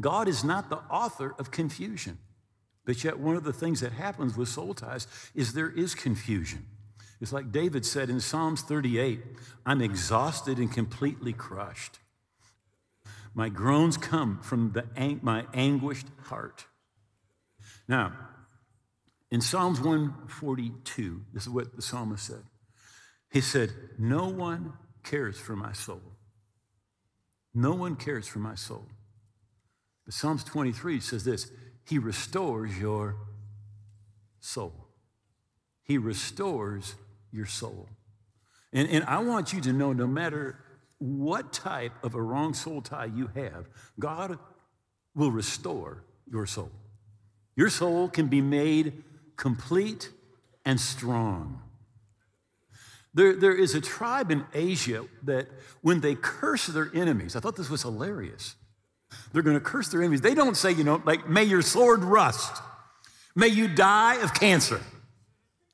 God 0.00 0.28
is 0.28 0.44
not 0.44 0.70
the 0.70 0.78
author 0.90 1.34
of 1.38 1.50
confusion. 1.50 2.18
But 2.84 3.02
yet, 3.02 3.18
one 3.18 3.36
of 3.36 3.44
the 3.44 3.52
things 3.52 3.80
that 3.80 3.92
happens 3.92 4.36
with 4.36 4.48
soul 4.48 4.74
ties 4.74 5.06
is 5.34 5.54
there 5.54 5.70
is 5.70 5.94
confusion. 5.94 6.66
It's 7.20 7.32
like 7.32 7.52
David 7.52 7.86
said 7.86 8.10
in 8.10 8.20
Psalms 8.20 8.62
38 8.62 9.20
I'm 9.64 9.80
exhausted 9.80 10.58
and 10.58 10.72
completely 10.72 11.32
crushed. 11.32 11.98
My 13.34 13.48
groans 13.48 13.96
come 13.96 14.40
from 14.42 14.72
the, 14.72 15.18
my 15.22 15.44
anguished 15.52 16.06
heart. 16.24 16.66
Now, 17.88 18.12
in 19.30 19.40
Psalms 19.40 19.80
142, 19.80 21.22
this 21.32 21.42
is 21.42 21.48
what 21.48 21.74
the 21.74 21.82
psalmist 21.82 22.24
said. 22.24 22.44
He 23.30 23.40
said, 23.40 23.72
No 23.98 24.28
one 24.28 24.74
cares 25.02 25.38
for 25.38 25.56
my 25.56 25.72
soul. 25.72 26.02
No 27.52 27.74
one 27.74 27.96
cares 27.96 28.28
for 28.28 28.38
my 28.38 28.54
soul. 28.54 28.86
But 30.04 30.14
Psalms 30.14 30.44
23 30.44 31.00
says 31.00 31.24
this 31.24 31.50
He 31.84 31.98
restores 31.98 32.78
your 32.78 33.16
soul. 34.38 34.88
He 35.82 35.98
restores 35.98 36.94
your 37.34 37.46
soul. 37.46 37.88
And, 38.72 38.88
and 38.88 39.04
I 39.04 39.18
want 39.18 39.52
you 39.52 39.60
to 39.62 39.72
know 39.72 39.92
no 39.92 40.06
matter 40.06 40.58
what 40.98 41.52
type 41.52 41.92
of 42.02 42.14
a 42.14 42.22
wrong 42.22 42.54
soul 42.54 42.80
tie 42.80 43.06
you 43.06 43.28
have, 43.34 43.68
God 43.98 44.38
will 45.14 45.30
restore 45.30 46.04
your 46.30 46.46
soul. 46.46 46.70
Your 47.56 47.68
soul 47.68 48.08
can 48.08 48.28
be 48.28 48.40
made 48.40 49.04
complete 49.36 50.10
and 50.64 50.80
strong. 50.80 51.60
There, 53.12 53.34
there 53.34 53.56
is 53.56 53.74
a 53.74 53.80
tribe 53.80 54.30
in 54.30 54.44
Asia 54.52 55.04
that 55.22 55.46
when 55.82 56.00
they 56.00 56.14
curse 56.14 56.66
their 56.66 56.90
enemies, 56.94 57.36
I 57.36 57.40
thought 57.40 57.56
this 57.56 57.70
was 57.70 57.82
hilarious. 57.82 58.56
They're 59.32 59.42
going 59.42 59.56
to 59.56 59.60
curse 59.60 59.88
their 59.88 60.00
enemies. 60.00 60.20
They 60.20 60.34
don't 60.34 60.56
say, 60.56 60.72
you 60.72 60.82
know, 60.82 61.00
like, 61.04 61.28
may 61.28 61.44
your 61.44 61.62
sword 61.62 62.02
rust, 62.02 62.60
may 63.36 63.48
you 63.48 63.68
die 63.68 64.16
of 64.16 64.34
cancer. 64.34 64.80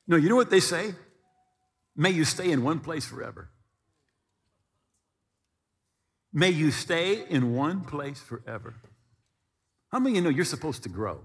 No, 0.07 0.17
you 0.17 0.29
know 0.29 0.35
what 0.35 0.51
they 0.51 0.59
say? 0.59 0.93
May 2.01 2.09
you 2.09 2.25
stay 2.25 2.51
in 2.51 2.63
one 2.63 2.79
place 2.79 3.05
forever. 3.05 3.51
May 6.33 6.49
you 6.49 6.71
stay 6.71 7.23
in 7.29 7.53
one 7.53 7.81
place 7.81 8.19
forever. 8.19 8.73
How 9.91 9.99
many 9.99 10.13
of 10.13 10.15
you 10.15 10.21
know 10.23 10.35
you're 10.35 10.43
supposed 10.43 10.81
to 10.81 10.89
grow? 10.89 11.19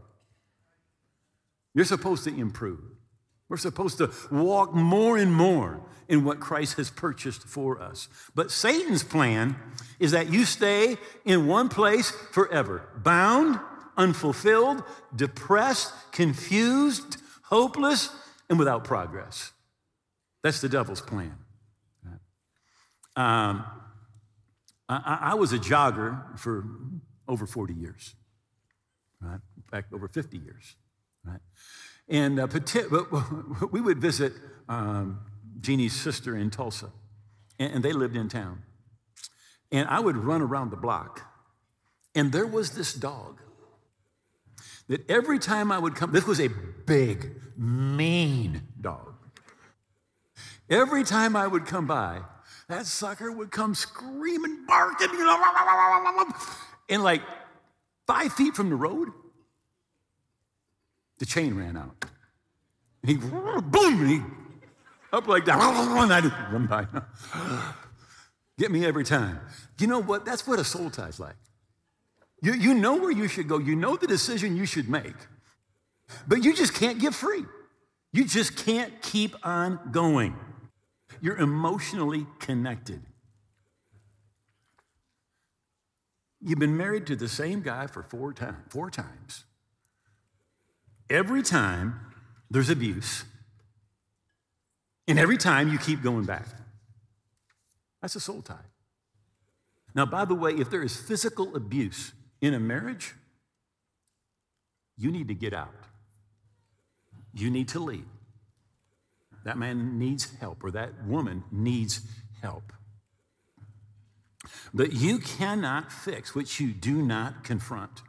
You're 1.72 1.86
supposed 1.86 2.24
to 2.24 2.38
improve. 2.38 2.82
We're 3.48 3.56
supposed 3.56 3.96
to 3.98 4.10
walk 4.30 4.74
more 4.74 5.16
and 5.16 5.32
more 5.32 5.80
in 6.08 6.24
what 6.24 6.40
Christ 6.40 6.76
has 6.76 6.90
purchased 6.90 7.44
for 7.44 7.80
us. 7.80 8.10
But 8.34 8.50
Satan's 8.50 9.02
plan 9.02 9.56
is 9.98 10.10
that 10.10 10.30
you 10.30 10.44
stay 10.44 10.98
in 11.24 11.46
one 11.46 11.70
place 11.70 12.10
forever, 12.10 12.86
bound, 13.02 13.58
unfulfilled, 13.96 14.82
depressed, 15.14 15.94
confused, 16.12 17.16
hopeless, 17.44 18.10
and 18.50 18.58
without 18.58 18.84
progress. 18.84 19.52
That's 20.42 20.60
the 20.60 20.68
devil's 20.68 21.00
plan. 21.00 21.34
Um, 23.16 23.64
I, 24.90 25.18
I, 25.22 25.34
was 25.34 25.54
a 25.54 25.58
jogger 25.58 26.38
for 26.38 26.66
over 27.26 27.46
40 27.46 27.72
years, 27.72 28.14
right? 29.22 29.40
In 29.56 29.62
fact, 29.70 29.94
over 29.94 30.06
50 30.06 30.36
years, 30.36 30.76
right? 31.24 31.40
And 32.10 32.38
uh, 32.38 32.46
we 33.72 33.80
would 33.80 33.98
visit 34.02 34.34
um, 34.68 35.20
Jeannie's 35.60 35.94
sister 35.94 36.36
in 36.36 36.50
Tulsa, 36.50 36.90
and, 37.58 37.76
and 37.76 37.84
they 37.84 37.94
lived 37.94 38.16
in 38.16 38.28
town. 38.28 38.62
And 39.72 39.88
I 39.88 39.98
would 39.98 40.16
run 40.18 40.42
around 40.42 40.70
the 40.70 40.76
block, 40.76 41.22
and 42.14 42.32
there 42.32 42.46
was 42.46 42.72
this 42.72 42.92
dog 42.92 43.40
that 44.88 45.08
every 45.10 45.38
time 45.38 45.72
I 45.72 45.78
would 45.78 45.94
come, 45.94 46.12
this 46.12 46.26
was 46.26 46.38
a 46.38 46.48
big, 46.48 47.32
mean 47.56 48.62
dog. 48.78 49.15
Every 50.68 51.04
time 51.04 51.36
I 51.36 51.46
would 51.46 51.66
come 51.66 51.86
by, 51.86 52.20
that 52.68 52.86
sucker 52.86 53.30
would 53.30 53.50
come 53.50 53.74
screaming, 53.74 54.64
barking, 54.66 55.10
you 55.10 55.24
know, 55.24 56.32
and 56.88 57.02
like 57.02 57.22
five 58.06 58.32
feet 58.32 58.54
from 58.54 58.70
the 58.70 58.76
road, 58.76 59.08
the 61.18 61.26
chain 61.26 61.54
ran 61.54 61.76
out. 61.76 62.04
And 63.02 63.10
he, 63.10 63.16
boom, 63.16 64.00
and 64.00 64.10
he 64.10 64.20
up 65.12 65.28
like 65.28 65.44
that. 65.46 65.60
And 65.60 66.12
I 66.12 66.20
just 66.20 66.34
run 66.50 66.66
by. 66.66 66.86
Get 68.58 68.70
me 68.70 68.84
every 68.84 69.04
time. 69.04 69.40
You 69.78 69.86
know 69.86 70.00
what? 70.00 70.24
That's 70.24 70.46
what 70.46 70.58
a 70.58 70.64
soul 70.64 70.90
tie's 70.90 71.20
like. 71.20 71.36
You, 72.42 72.54
you 72.54 72.74
know 72.74 72.96
where 72.96 73.10
you 73.10 73.28
should 73.28 73.48
go. 73.48 73.58
You 73.58 73.76
know 73.76 73.96
the 73.96 74.06
decision 74.06 74.56
you 74.56 74.66
should 74.66 74.88
make. 74.88 75.14
But 76.26 76.44
you 76.44 76.54
just 76.54 76.74
can't 76.74 76.98
get 76.98 77.14
free. 77.14 77.44
You 78.12 78.24
just 78.24 78.56
can't 78.56 79.00
keep 79.02 79.34
on 79.44 79.78
going. 79.90 80.36
You're 81.26 81.38
emotionally 81.38 82.24
connected. 82.38 83.02
You've 86.40 86.60
been 86.60 86.76
married 86.76 87.04
to 87.08 87.16
the 87.16 87.28
same 87.28 87.62
guy 87.62 87.88
for 87.88 88.04
four, 88.04 88.32
four 88.68 88.92
times. 88.92 89.44
Every 91.10 91.42
time 91.42 91.98
there's 92.48 92.70
abuse, 92.70 93.24
and 95.08 95.18
every 95.18 95.36
time 95.36 95.72
you 95.72 95.78
keep 95.78 96.00
going 96.00 96.26
back. 96.26 96.46
That's 98.00 98.14
a 98.14 98.20
soul 98.20 98.40
tie. 98.40 98.70
Now, 99.96 100.06
by 100.06 100.26
the 100.26 100.36
way, 100.36 100.52
if 100.52 100.70
there 100.70 100.84
is 100.84 100.96
physical 100.96 101.56
abuse 101.56 102.12
in 102.40 102.54
a 102.54 102.60
marriage, 102.60 103.14
you 104.96 105.10
need 105.10 105.26
to 105.26 105.34
get 105.34 105.52
out. 105.52 105.74
You 107.34 107.50
need 107.50 107.66
to 107.70 107.80
leave. 107.80 108.06
That 109.46 109.58
man 109.58 109.96
needs 109.96 110.34
help, 110.40 110.64
or 110.64 110.72
that 110.72 111.04
woman 111.06 111.44
needs 111.52 112.00
help. 112.42 112.72
But 114.74 114.92
you 114.92 115.20
cannot 115.20 115.92
fix 115.92 116.34
what 116.34 116.58
you 116.58 116.72
do 116.72 117.00
not 117.00 117.44
confront. 117.44 118.02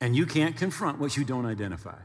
And 0.00 0.16
you 0.16 0.24
can't 0.24 0.56
confront 0.56 0.98
what 0.98 1.18
you 1.18 1.24
don't 1.24 1.44
identify. 1.44 1.98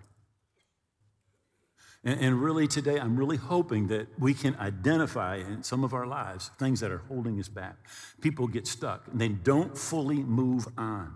And, 2.03 2.19
and, 2.19 2.43
really, 2.43 2.67
today, 2.67 2.99
I'm 2.99 3.15
really 3.15 3.37
hoping 3.37 3.87
that 3.87 4.07
we 4.19 4.33
can 4.33 4.57
identify 4.57 5.37
in 5.37 5.63
some 5.63 5.85
of 5.85 5.93
our 5.93 6.05
lives 6.05 6.51
things 6.59 6.81
that 6.81 6.91
are 6.91 7.03
holding 7.07 7.39
us 7.39 7.47
back. 7.47 7.77
People 8.19 8.47
get 8.47 8.67
stuck 8.67 9.07
and 9.09 9.21
they 9.21 9.29
don't 9.29 9.77
fully 9.77 10.17
move 10.17 10.67
on. 10.77 11.13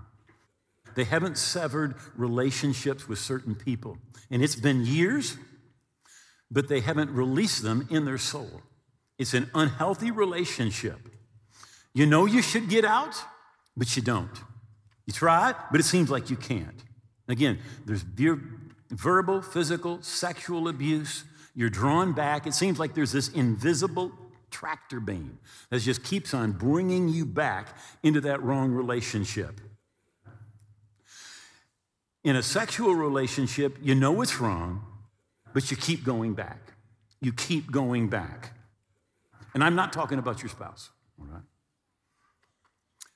They 0.96 1.04
haven't 1.04 1.38
severed 1.38 1.96
relationships 2.16 3.06
with 3.06 3.20
certain 3.20 3.54
people. 3.54 3.98
And 4.32 4.42
it's 4.42 4.56
been 4.56 4.86
years, 4.86 5.38
but 6.50 6.68
they 6.68 6.80
haven't 6.80 7.12
released 7.12 7.64
them 7.64 7.88
in 7.90 8.06
their 8.06 8.18
soul. 8.18 8.62
It's 9.18 9.34
an 9.34 9.50
unhealthy 9.54 10.12
relationship. 10.12 11.10
You 11.94 12.06
know 12.06 12.26
you 12.26 12.42
should 12.42 12.70
get 12.70 12.86
out, 12.86 13.16
but 13.76 13.96
you 13.96 14.02
don't. 14.02 14.32
You 15.06 15.14
try, 15.14 15.54
but 15.72 15.80
it 15.80 15.84
seems 15.84 16.10
like 16.10 16.30
you 16.30 16.36
can't. 16.36 16.84
Again, 17.28 17.60
there's 17.86 18.06
verbal, 18.90 19.42
physical, 19.42 20.02
sexual 20.02 20.68
abuse. 20.68 21.24
You're 21.56 21.70
drawn 21.70 22.14
back. 22.14 22.46
It 22.46 22.54
seems 22.54 22.80
like 22.80 22.94
there's 22.94 23.12
this 23.12 23.30
invisible 23.30 24.12
tractor 24.52 25.00
beam 25.00 25.40
that 25.70 25.80
just 25.82 26.04
keeps 26.04 26.34
on 26.34 26.52
bringing 26.52 27.10
you 27.10 27.26
back 27.26 27.76
into 28.04 28.22
that 28.22 28.42
wrong 28.44 28.72
relationship. 28.72 29.60
In 32.24 32.36
a 32.36 32.44
sexual 32.44 32.94
relationship, 32.94 33.78
you 33.82 33.96
know 33.96 34.22
it's 34.22 34.40
wrong, 34.40 34.84
but 35.54 35.70
you 35.72 35.78
keep 35.78 36.04
going 36.04 36.34
back. 36.34 36.74
You 37.22 37.34
keep 37.34 37.72
going 37.72 38.10
back. 38.10 38.54
And 39.54 39.64
I'm 39.64 39.76
not 39.76 39.92
talking 39.92 40.20
about 40.20 40.42
your 40.42 40.50
spouse, 40.50 40.90
all 41.20 41.28
right? 41.28 41.42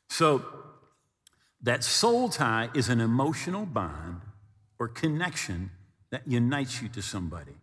So, 0.10 0.44
that 1.62 1.84
soul 1.84 2.30
tie 2.30 2.70
is 2.74 2.90
an 2.90 3.00
emotional 3.00 3.66
bond 3.66 4.22
or 4.80 4.88
connection 4.88 5.70
that 6.10 6.28
unites 6.28 6.82
you 6.82 6.90
to 6.90 7.02
somebody. 7.02 7.56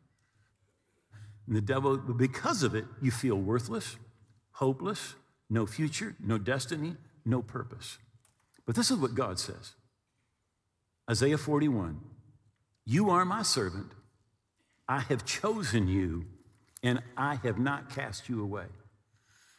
And 1.46 1.56
the 1.56 1.60
devil, 1.60 1.96
because 1.96 2.62
of 2.62 2.74
it, 2.74 2.84
you 3.02 3.10
feel 3.10 3.36
worthless, 3.36 3.96
hopeless, 4.52 5.14
no 5.50 5.66
future, 5.66 6.14
no 6.20 6.38
destiny, 6.38 6.94
no 7.24 7.42
purpose. 7.42 7.98
But 8.66 8.76
this 8.76 8.90
is 8.90 8.98
what 8.98 9.14
God 9.14 9.38
says 9.38 9.72
Isaiah 11.10 11.38
41 11.38 12.00
You 12.84 13.10
are 13.10 13.24
my 13.24 13.42
servant. 13.42 13.92
I 14.88 15.00
have 15.00 15.24
chosen 15.24 15.86
you, 15.86 16.24
and 16.82 17.02
I 17.16 17.34
have 17.42 17.58
not 17.58 17.94
cast 17.94 18.28
you 18.28 18.42
away. 18.42 18.64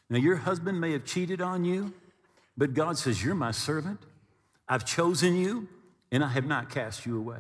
Now, 0.10 0.18
your 0.18 0.38
husband 0.38 0.82
may 0.82 0.92
have 0.94 1.06
cheated 1.06 1.40
on 1.40 1.64
you, 1.64 1.94
but 2.58 2.74
God 2.74 2.98
says, 2.98 3.24
You're 3.24 3.36
my 3.36 3.52
servant. 3.52 4.00
I've 4.68 4.86
chosen 4.86 5.36
you, 5.36 5.68
and 6.12 6.24
I 6.24 6.30
have 6.30 6.46
not 6.46 6.70
cast 6.70 7.06
you 7.06 7.18
away. 7.18 7.40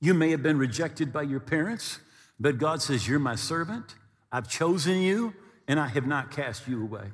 You 0.00 0.14
may 0.14 0.30
have 0.30 0.42
been 0.42 0.58
rejected 0.58 1.12
by 1.12 1.22
your 1.22 1.40
parents, 1.40 1.98
but 2.38 2.58
God 2.58 2.80
says, 2.80 3.08
You're 3.08 3.18
my 3.18 3.34
servant. 3.34 3.96
I've 4.30 4.48
chosen 4.48 5.02
you, 5.02 5.34
and 5.66 5.80
I 5.80 5.88
have 5.88 6.06
not 6.06 6.30
cast 6.30 6.68
you 6.68 6.82
away. 6.82 7.10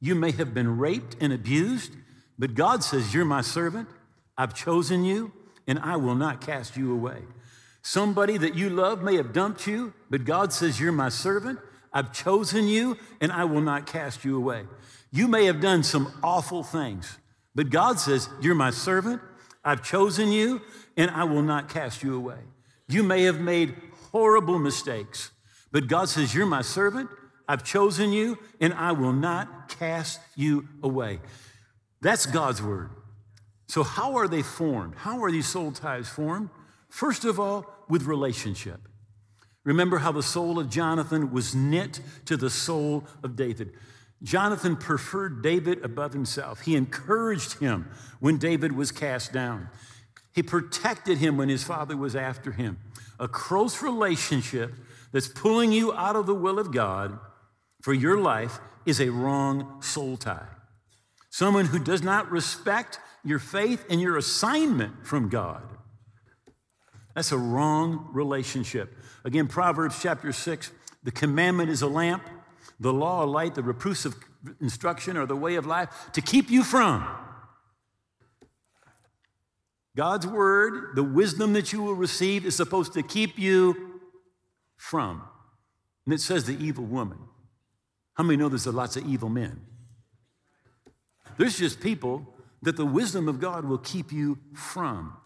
You 0.00 0.14
may 0.14 0.30
have 0.32 0.54
been 0.54 0.78
raped 0.78 1.16
and 1.20 1.32
abused, 1.32 1.92
but 2.38 2.54
God 2.54 2.84
says, 2.84 3.12
You're 3.12 3.24
my 3.24 3.40
servant. 3.40 3.88
I've 4.38 4.54
chosen 4.54 5.04
you, 5.04 5.32
and 5.66 5.80
I 5.80 5.96
will 5.96 6.14
not 6.14 6.40
cast 6.40 6.76
you 6.76 6.92
away. 6.92 7.18
Somebody 7.82 8.38
that 8.38 8.54
you 8.54 8.70
love 8.70 9.02
may 9.02 9.16
have 9.16 9.32
dumped 9.32 9.66
you, 9.66 9.92
but 10.08 10.24
God 10.24 10.52
says, 10.52 10.80
You're 10.80 10.92
my 10.92 11.08
servant. 11.08 11.58
I've 11.92 12.12
chosen 12.12 12.68
you, 12.68 12.96
and 13.20 13.30
I 13.32 13.44
will 13.44 13.60
not 13.60 13.86
cast 13.86 14.24
you 14.24 14.36
away. 14.36 14.64
You 15.10 15.28
may 15.28 15.44
have 15.44 15.60
done 15.60 15.82
some 15.82 16.12
awful 16.22 16.62
things, 16.62 17.18
but 17.54 17.70
God 17.70 17.98
says, 17.98 18.28
You're 18.40 18.54
my 18.54 18.70
servant. 18.70 19.20
I've 19.64 19.82
chosen 19.82 20.32
you, 20.32 20.62
and 20.96 21.10
I 21.10 21.24
will 21.24 21.42
not 21.42 21.68
cast 21.68 22.02
you 22.02 22.16
away. 22.16 22.38
You 22.88 23.02
may 23.02 23.24
have 23.24 23.40
made 23.40 23.74
horrible 24.12 24.58
mistakes, 24.58 25.30
but 25.70 25.88
God 25.88 26.08
says, 26.08 26.34
You're 26.34 26.46
my 26.46 26.62
servant. 26.62 27.10
I've 27.48 27.64
chosen 27.64 28.12
you, 28.12 28.38
and 28.60 28.72
I 28.74 28.92
will 28.92 29.12
not 29.12 29.68
cast 29.68 30.20
you 30.36 30.68
away. 30.82 31.20
That's 32.00 32.26
God's 32.26 32.62
word. 32.62 32.90
So, 33.66 33.82
how 33.82 34.16
are 34.16 34.28
they 34.28 34.42
formed? 34.42 34.94
How 34.94 35.22
are 35.24 35.30
these 35.30 35.48
soul 35.48 35.72
ties 35.72 36.08
formed? 36.08 36.50
First 36.92 37.24
of 37.24 37.40
all, 37.40 37.64
with 37.88 38.02
relationship. 38.02 38.86
Remember 39.64 39.96
how 39.96 40.12
the 40.12 40.22
soul 40.22 40.58
of 40.58 40.68
Jonathan 40.68 41.32
was 41.32 41.54
knit 41.54 42.00
to 42.26 42.36
the 42.36 42.50
soul 42.50 43.06
of 43.22 43.34
David. 43.34 43.72
Jonathan 44.22 44.76
preferred 44.76 45.42
David 45.42 45.82
above 45.82 46.12
himself. 46.12 46.60
He 46.60 46.76
encouraged 46.76 47.60
him 47.60 47.88
when 48.20 48.36
David 48.36 48.72
was 48.72 48.92
cast 48.92 49.32
down. 49.32 49.70
He 50.34 50.42
protected 50.42 51.16
him 51.16 51.38
when 51.38 51.48
his 51.48 51.64
father 51.64 51.96
was 51.96 52.14
after 52.14 52.52
him. 52.52 52.78
A 53.18 53.26
close 53.26 53.80
relationship 53.80 54.74
that's 55.12 55.28
pulling 55.28 55.72
you 55.72 55.94
out 55.94 56.14
of 56.14 56.26
the 56.26 56.34
will 56.34 56.58
of 56.58 56.72
God 56.72 57.18
for 57.80 57.94
your 57.94 58.18
life 58.18 58.60
is 58.84 59.00
a 59.00 59.08
wrong 59.08 59.80
soul 59.80 60.18
tie. 60.18 60.46
Someone 61.30 61.64
who 61.64 61.78
does 61.78 62.02
not 62.02 62.30
respect 62.30 62.98
your 63.24 63.38
faith 63.38 63.86
and 63.88 63.98
your 63.98 64.18
assignment 64.18 65.06
from 65.06 65.30
God. 65.30 65.62
That's 67.14 67.32
a 67.32 67.38
wrong 67.38 68.08
relationship. 68.12 68.96
Again, 69.24 69.48
Proverbs 69.48 69.98
chapter 70.00 70.32
6 70.32 70.70
the 71.04 71.10
commandment 71.10 71.68
is 71.68 71.82
a 71.82 71.88
lamp, 71.88 72.22
the 72.78 72.92
law 72.92 73.24
a 73.24 73.26
light, 73.26 73.56
the 73.56 73.62
reproofs 73.62 74.04
of 74.04 74.14
instruction 74.60 75.16
or 75.16 75.26
the 75.26 75.36
way 75.36 75.56
of 75.56 75.66
life 75.66 75.88
to 76.12 76.20
keep 76.20 76.48
you 76.50 76.62
from. 76.62 77.04
God's 79.96 80.26
word, 80.26 80.94
the 80.94 81.02
wisdom 81.02 81.52
that 81.52 81.72
you 81.72 81.82
will 81.82 81.94
receive, 81.94 82.46
is 82.46 82.56
supposed 82.56 82.94
to 82.94 83.02
keep 83.02 83.38
you 83.38 84.00
from. 84.76 85.22
And 86.06 86.14
it 86.14 86.20
says 86.20 86.44
the 86.44 86.56
evil 86.64 86.84
woman. 86.84 87.18
How 88.14 88.24
many 88.24 88.36
know 88.36 88.48
there's 88.48 88.66
lots 88.66 88.96
of 88.96 89.06
evil 89.06 89.28
men? 89.28 89.60
There's 91.36 91.58
just 91.58 91.80
people 91.80 92.34
that 92.62 92.76
the 92.76 92.86
wisdom 92.86 93.28
of 93.28 93.40
God 93.40 93.64
will 93.64 93.78
keep 93.78 94.12
you 94.12 94.38
from. 94.54 95.16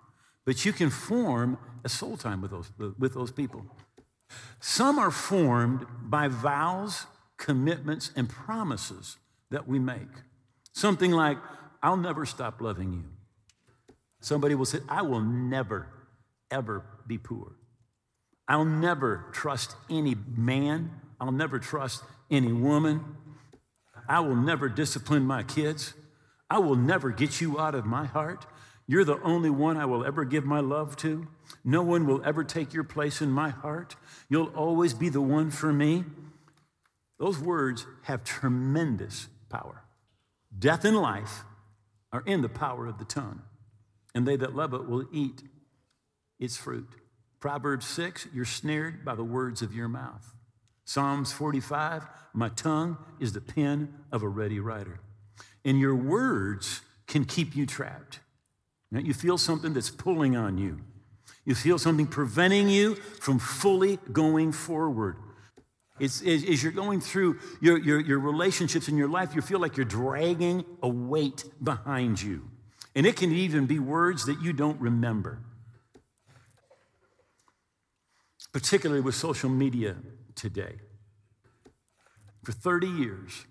But 0.47 0.65
you 0.65 0.73
can 0.73 0.89
form 0.89 1.59
a 1.85 1.89
soul 1.89 2.17
tie 2.17 2.37
with 2.37 2.53
those, 2.53 2.71
with 2.99 3.13
those 3.13 3.33
people. 3.33 3.67
Some 4.61 4.99
are 4.99 5.11
formed 5.11 5.85
by 6.03 6.29
vows, 6.29 7.07
commitments, 7.37 8.11
and 8.17 8.29
promises 8.29 9.19
that 9.51 9.69
we 9.69 9.79
make. 9.79 10.09
Something 10.73 11.11
like, 11.11 11.39
I'll 11.83 11.97
never 11.97 12.25
stop 12.25 12.61
loving 12.61 12.93
you. 12.93 13.05
Somebody 14.21 14.55
will 14.55 14.65
say, 14.65 14.79
I 14.89 15.03
will 15.03 15.21
never, 15.21 15.89
ever 16.51 16.85
be 17.07 17.19
poor. 17.19 17.57
I'll 18.49 18.65
never 18.65 19.27
trust 19.33 19.75
any 19.91 20.17
man. 20.37 20.91
I'll 21.21 21.33
never 21.33 21.59
trust 21.59 22.03
any 22.31 22.53
woman. 22.53 23.05
I 24.09 24.21
will 24.21 24.37
never 24.37 24.69
discipline 24.69 25.25
my 25.25 25.43
kids. 25.43 25.95
I 26.49 26.59
will 26.61 26.77
never 26.77 27.11
get 27.11 27.41
you 27.41 27.59
out 27.59 27.75
of 27.75 27.85
my 27.85 28.07
heart. 28.07 28.47
You're 28.87 29.05
the 29.05 29.21
only 29.23 29.51
one 29.51 29.77
I 29.77 29.85
will 29.85 30.05
ever 30.05 30.25
give 30.25 30.45
my 30.45 30.61
love 30.61 30.97
to. 30.99 31.27
No 31.65 31.83
one 31.83 32.07
will 32.07 32.23
ever 32.25 32.45
take 32.45 32.73
your 32.73 32.85
place 32.85 33.21
in 33.21 33.31
my 33.31 33.51
heart. 33.51 33.97
You'll 34.29 34.53
always 34.55 34.95
be 34.95 35.09
the 35.09 35.21
one 35.21 35.51
for 35.51 35.73
me. 35.73 36.05
Those 37.19 37.39
words 37.39 37.87
have 38.03 38.23
tremendous 38.23 39.29
power. 39.49 39.83
Death 40.57 40.85
and 40.85 40.97
life 40.97 41.43
are 42.13 42.23
in 42.27 42.43
the 42.43 42.49
power 42.49 42.87
of 42.87 42.99
the 42.99 43.05
tongue, 43.05 43.43
and 44.15 44.27
they 44.27 44.37
that 44.37 44.55
love 44.55 44.73
it 44.73 44.89
will 44.89 45.07
eat 45.13 45.43
its 46.39 46.57
fruit. 46.57 46.89
Proverbs 47.41 47.87
6, 47.87 48.29
you're 48.33 48.45
snared 48.45 49.05
by 49.05 49.15
the 49.15 49.25
words 49.25 49.63
of 49.63 49.75
your 49.75 49.89
mouth. 49.89 50.35
Psalms 50.85 51.33
45, 51.33 52.07
my 52.33 52.49
tongue 52.51 52.97
is 53.19 53.33
the 53.33 53.41
pen 53.41 53.93
of 54.13 54.23
a 54.23 54.29
ready 54.29 54.61
writer. 54.61 55.01
And 55.65 55.81
your 55.81 55.97
words 55.97 56.83
can 57.07 57.25
keep 57.25 57.57
you 57.57 57.67
trapped. 57.67 58.21
Now, 58.91 59.01
you 59.01 59.15
feel 59.15 59.39
something 59.39 59.73
that's 59.73 59.91
pulling 59.91 60.37
on 60.37 60.59
you. 60.59 60.81
You 61.45 61.55
feel 61.55 61.79
something 61.79 62.07
preventing 62.07 62.69
you 62.69 62.95
from 62.95 63.39
fully 63.39 63.99
going 64.13 64.53
forward. 64.53 65.17
It's, 65.99 66.21
as 66.23 66.63
you're 66.63 66.73
going 66.73 67.01
through 67.01 67.39
your, 67.61 67.79
your, 67.79 68.01
your 68.01 68.19
relationships 68.19 68.89
in 68.89 68.97
your 68.97 69.09
life, 69.09 69.35
you 69.35 69.41
feel 69.41 69.61
like 69.61 69.77
you're 69.77 69.87
dragging 69.87 70.65
a 70.83 70.89
weight 70.89 71.45
behind 71.63 72.21
you. 72.21 72.51
And 72.95 73.07
it 73.07 73.17
can 73.17 73.33
even 73.33 73.67
be 73.67 73.79
words 73.79 74.27
that 74.27 74.41
you 74.43 74.53
don't 74.53 74.81
remember. 74.81 75.41
Particularly 78.53 79.01
with 79.01 79.15
social 79.15 79.49
media 79.49 79.97
today. 80.35 80.77
For 82.45 82.53
30 82.53 82.87
years, 82.87 83.47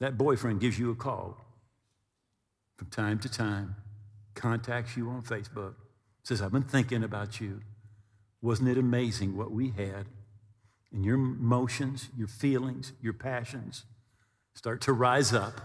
that 0.00 0.18
boyfriend 0.18 0.60
gives 0.60 0.78
you 0.78 0.90
a 0.90 0.94
call 0.94 1.36
from 2.82 2.90
time 2.90 3.16
to 3.20 3.28
time, 3.28 3.76
contacts 4.34 4.96
you 4.96 5.08
on 5.08 5.22
Facebook, 5.22 5.74
says, 6.24 6.42
I've 6.42 6.50
been 6.50 6.64
thinking 6.64 7.04
about 7.04 7.40
you. 7.40 7.60
Wasn't 8.40 8.68
it 8.68 8.76
amazing 8.76 9.36
what 9.36 9.52
we 9.52 9.68
had? 9.68 10.06
And 10.92 11.04
your 11.04 11.14
emotions, 11.14 12.08
your 12.18 12.26
feelings, 12.26 12.92
your 13.00 13.12
passions 13.12 13.84
start 14.54 14.80
to 14.80 14.92
rise 14.92 15.32
up. 15.32 15.60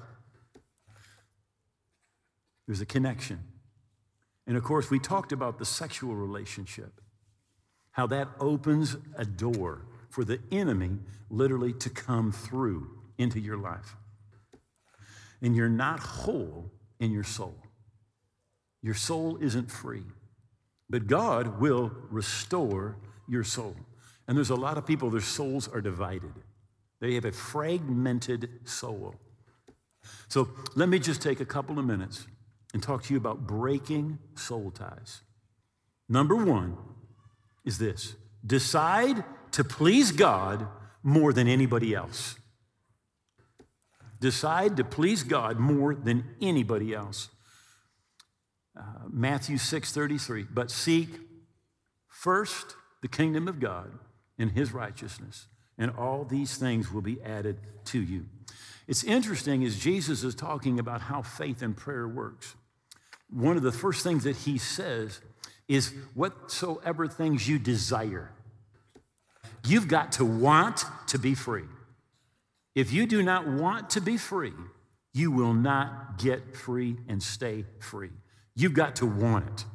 There's 2.68 2.82
a 2.82 2.86
connection. 2.86 3.40
And 4.46 4.56
of 4.56 4.64
course, 4.64 4.92
we 4.92 5.00
talked 5.00 5.32
about 5.32 5.58
the 5.58 5.66
sexual 5.66 6.14
relationship, 6.14 7.02
how 7.90 8.06
that 8.08 8.28
opens 8.40 8.96
a 9.18 9.26
door 9.26 9.88
for 10.12 10.24
the 10.24 10.40
enemy 10.52 11.00
literally 11.32 11.74
to 11.74 11.90
come 11.90 12.32
through 12.32 12.92
into 13.18 13.40
your 13.40 13.58
life. 13.58 13.96
And 15.42 15.56
you're 15.56 15.68
not 15.68 16.00
whole 16.00 16.74
in 17.00 17.12
your 17.12 17.24
soul. 17.24 17.56
Your 18.82 18.94
soul 18.94 19.38
isn't 19.42 19.72
free, 19.72 20.04
but 20.90 21.08
God 21.08 21.60
will 21.60 21.92
restore 22.10 22.98
your 23.28 23.44
soul. 23.44 23.76
And 24.28 24.38
there's 24.38 24.50
a 24.50 24.56
lot 24.56 24.78
of 24.78 24.86
people, 24.86 25.10
their 25.10 25.22
souls 25.22 25.68
are 25.68 25.82
divided, 25.82 26.34
they 27.00 27.14
have 27.16 27.26
a 27.26 27.32
fragmented 27.32 28.50
soul. 28.66 29.16
So 30.30 30.50
let 30.76 30.90
me 30.90 31.00
just 31.00 31.22
take 31.22 31.40
a 31.40 31.46
couple 31.46 31.80
of 31.80 31.86
minutes 31.86 32.28
and 32.74 32.82
talk 32.82 33.04
to 33.04 33.14
you 33.14 33.18
about 33.18 33.46
breaking 33.46 34.20
soul 34.36 34.72
ties. 34.72 35.22
Number 36.10 36.36
one 36.36 36.78
is 37.66 37.78
this 37.78 38.16
decide 38.46 39.24
to 39.52 39.64
please 39.64 40.12
God 40.12 40.68
more 41.04 41.34
than 41.34 41.48
anybody 41.48 41.94
else. 41.94 42.38
Decide 44.20 44.78
to 44.78 44.84
please 44.84 45.24
God 45.24 45.60
more 45.60 45.94
than 45.94 46.24
anybody 46.42 46.94
else. 46.94 47.30
Uh, 48.78 48.82
Matthew 49.10 49.58
6 49.58 49.92
33. 49.92 50.46
But 50.52 50.72
seek 50.72 51.10
first 52.08 52.76
the 53.02 53.08
kingdom 53.08 53.48
of 53.48 53.60
God 53.60 53.92
and 54.38 54.52
his 54.52 54.72
righteousness, 54.72 55.48
and 55.78 55.92
all 55.92 56.24
these 56.24 56.58
things 56.58 56.92
will 56.92 57.02
be 57.02 57.22
added 57.22 57.58
to 57.86 58.02
you. 58.02 58.26
It's 58.88 59.04
interesting 59.04 59.64
as 59.64 59.78
Jesus 59.78 60.24
is 60.24 60.34
talking 60.34 60.80
about 60.80 61.02
how 61.02 61.22
faith 61.22 61.62
and 61.62 61.76
prayer 61.76 62.08
works. 62.08 62.56
One 63.30 63.58
of 63.58 63.64
the 63.64 63.72
first 63.72 64.04
things 64.04 64.24
that 64.24 64.38
he 64.38 64.58
says 64.58 65.20
is 65.68 65.90
whatsoever 66.14 67.08
things 67.08 67.48
you 67.48 67.60
desire. 67.60 68.32
You've 69.66 69.88
got 69.88 70.14
to 70.14 70.26
want 70.26 70.86
to 71.08 71.20
be 71.20 71.36
free. 71.36 71.66
If 72.78 72.94
you 72.94 73.08
do 73.08 73.24
not 73.24 73.48
want 73.48 73.90
to 73.90 74.02
be 74.02 74.18
free, 74.18 74.54
you 75.12 75.32
will 75.32 75.56
not 75.56 76.20
get 76.20 76.56
free 76.56 76.98
and 77.08 77.24
stay 77.24 77.66
free. 77.80 78.12
You've 78.56 78.76
got 78.76 78.98
to 78.98 79.08
want 79.08 79.48
it. 79.48 79.66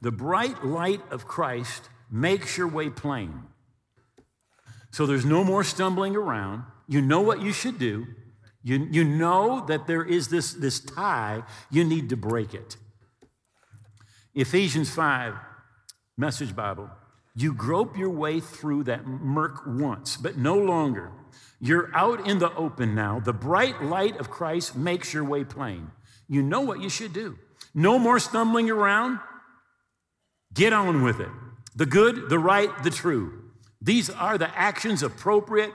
The 0.00 0.12
bright 0.12 0.64
light 0.64 1.00
of 1.10 1.26
Christ 1.26 1.88
makes 2.08 2.56
your 2.56 2.68
way 2.68 2.88
plain. 2.88 3.42
So 4.92 5.06
there's 5.06 5.24
no 5.24 5.42
more 5.42 5.64
stumbling 5.64 6.14
around. 6.14 6.62
You 6.86 7.02
know 7.02 7.20
what 7.20 7.42
you 7.42 7.52
should 7.52 7.80
do. 7.80 8.06
You, 8.62 8.86
you 8.92 9.02
know 9.02 9.66
that 9.66 9.88
there 9.88 10.04
is 10.04 10.28
this, 10.28 10.52
this 10.52 10.78
tie, 10.78 11.42
you 11.68 11.82
need 11.82 12.10
to 12.10 12.16
break 12.16 12.54
it. 12.54 12.76
Ephesians 14.36 14.88
5, 14.88 15.34
Message 16.16 16.54
Bible. 16.54 16.90
You 17.34 17.52
grope 17.52 17.98
your 17.98 18.10
way 18.10 18.38
through 18.38 18.84
that 18.84 19.04
murk 19.04 19.62
once, 19.66 20.16
but 20.16 20.38
no 20.38 20.54
longer. 20.56 21.10
You're 21.60 21.90
out 21.94 22.26
in 22.26 22.38
the 22.38 22.54
open 22.54 22.94
now. 22.94 23.20
The 23.20 23.32
bright 23.32 23.82
light 23.82 24.16
of 24.18 24.30
Christ 24.30 24.76
makes 24.76 25.12
your 25.12 25.24
way 25.24 25.44
plain. 25.44 25.90
You 26.28 26.42
know 26.42 26.60
what 26.60 26.80
you 26.80 26.88
should 26.88 27.12
do. 27.12 27.38
No 27.74 27.98
more 27.98 28.18
stumbling 28.18 28.70
around. 28.70 29.18
Get 30.54 30.72
on 30.72 31.02
with 31.02 31.20
it. 31.20 31.28
The 31.74 31.86
good, 31.86 32.28
the 32.28 32.38
right, 32.38 32.70
the 32.82 32.90
true. 32.90 33.50
These 33.80 34.10
are 34.10 34.38
the 34.38 34.56
actions 34.56 35.02
appropriate 35.02 35.72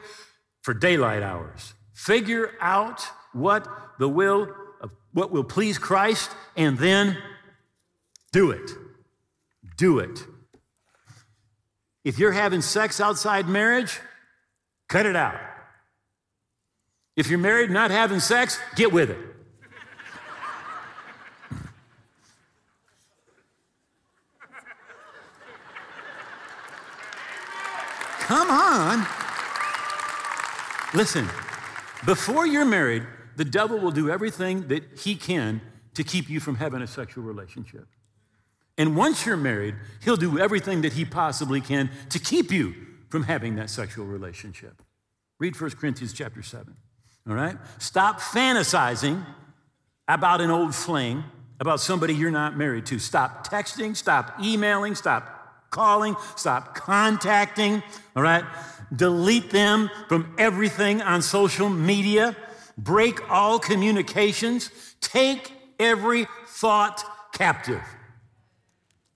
for 0.61 0.73
daylight 0.73 1.21
hours. 1.21 1.73
Figure 1.93 2.51
out 2.59 3.01
what 3.33 3.67
the 3.99 4.09
will 4.09 4.53
of 4.81 4.91
what 5.11 5.31
will 5.31 5.43
please 5.43 5.77
Christ 5.77 6.31
and 6.55 6.77
then 6.77 7.17
do 8.31 8.51
it. 8.51 8.71
Do 9.77 9.99
it. 9.99 10.25
If 12.03 12.19
you're 12.19 12.31
having 12.31 12.61
sex 12.61 12.99
outside 12.99 13.47
marriage, 13.47 13.99
cut 14.89 15.05
it 15.05 15.15
out. 15.15 15.39
If 17.15 17.29
you're 17.29 17.39
married 17.39 17.69
not 17.69 17.91
having 17.91 18.19
sex, 18.19 18.59
get 18.75 18.91
with 18.91 19.11
it. 19.11 19.19
Come 28.21 28.49
on. 28.49 29.05
Listen, 30.95 31.27
before 32.05 32.47
you're 32.47 32.65
married, 32.65 33.03
the 33.35 33.45
devil 33.45 33.77
will 33.77 33.91
do 33.91 34.09
everything 34.09 34.67
that 34.69 34.99
he 34.99 35.15
can 35.15 35.61
to 35.93 36.03
keep 36.03 36.29
you 36.29 36.39
from 36.39 36.55
having 36.55 36.81
a 36.81 36.87
sexual 36.87 37.23
relationship. 37.23 37.87
And 38.77 38.95
once 38.95 39.25
you're 39.25 39.37
married, 39.37 39.75
he'll 40.03 40.17
do 40.17 40.39
everything 40.39 40.81
that 40.81 40.93
he 40.93 41.05
possibly 41.05 41.61
can 41.61 41.91
to 42.09 42.17
keep 42.17 42.51
you 42.51 42.73
from 43.09 43.23
having 43.23 43.55
that 43.57 43.69
sexual 43.69 44.05
relationship. 44.05 44.81
Read 45.39 45.59
1 45.59 45.71
Corinthians 45.71 46.13
chapter 46.13 46.41
7. 46.41 46.75
All 47.27 47.35
right? 47.35 47.57
Stop 47.77 48.19
fantasizing 48.19 49.25
about 50.07 50.41
an 50.41 50.49
old 50.49 50.75
fling, 50.75 51.23
about 51.59 51.79
somebody 51.79 52.13
you're 52.13 52.31
not 52.31 52.57
married 52.57 52.85
to. 52.87 52.99
Stop 52.99 53.47
texting, 53.47 53.95
stop 53.95 54.39
emailing, 54.41 54.95
stop 54.95 55.69
calling, 55.69 56.15
stop 56.35 56.75
contacting, 56.75 57.81
all 58.15 58.23
right? 58.23 58.43
Delete 58.95 59.49
them 59.49 59.89
from 60.07 60.35
everything 60.37 61.01
on 61.01 61.21
social 61.21 61.69
media. 61.69 62.35
Break 62.77 63.29
all 63.31 63.59
communications. 63.59 64.69
Take 64.99 65.51
every 65.79 66.27
thought 66.47 67.03
captive. 67.33 67.81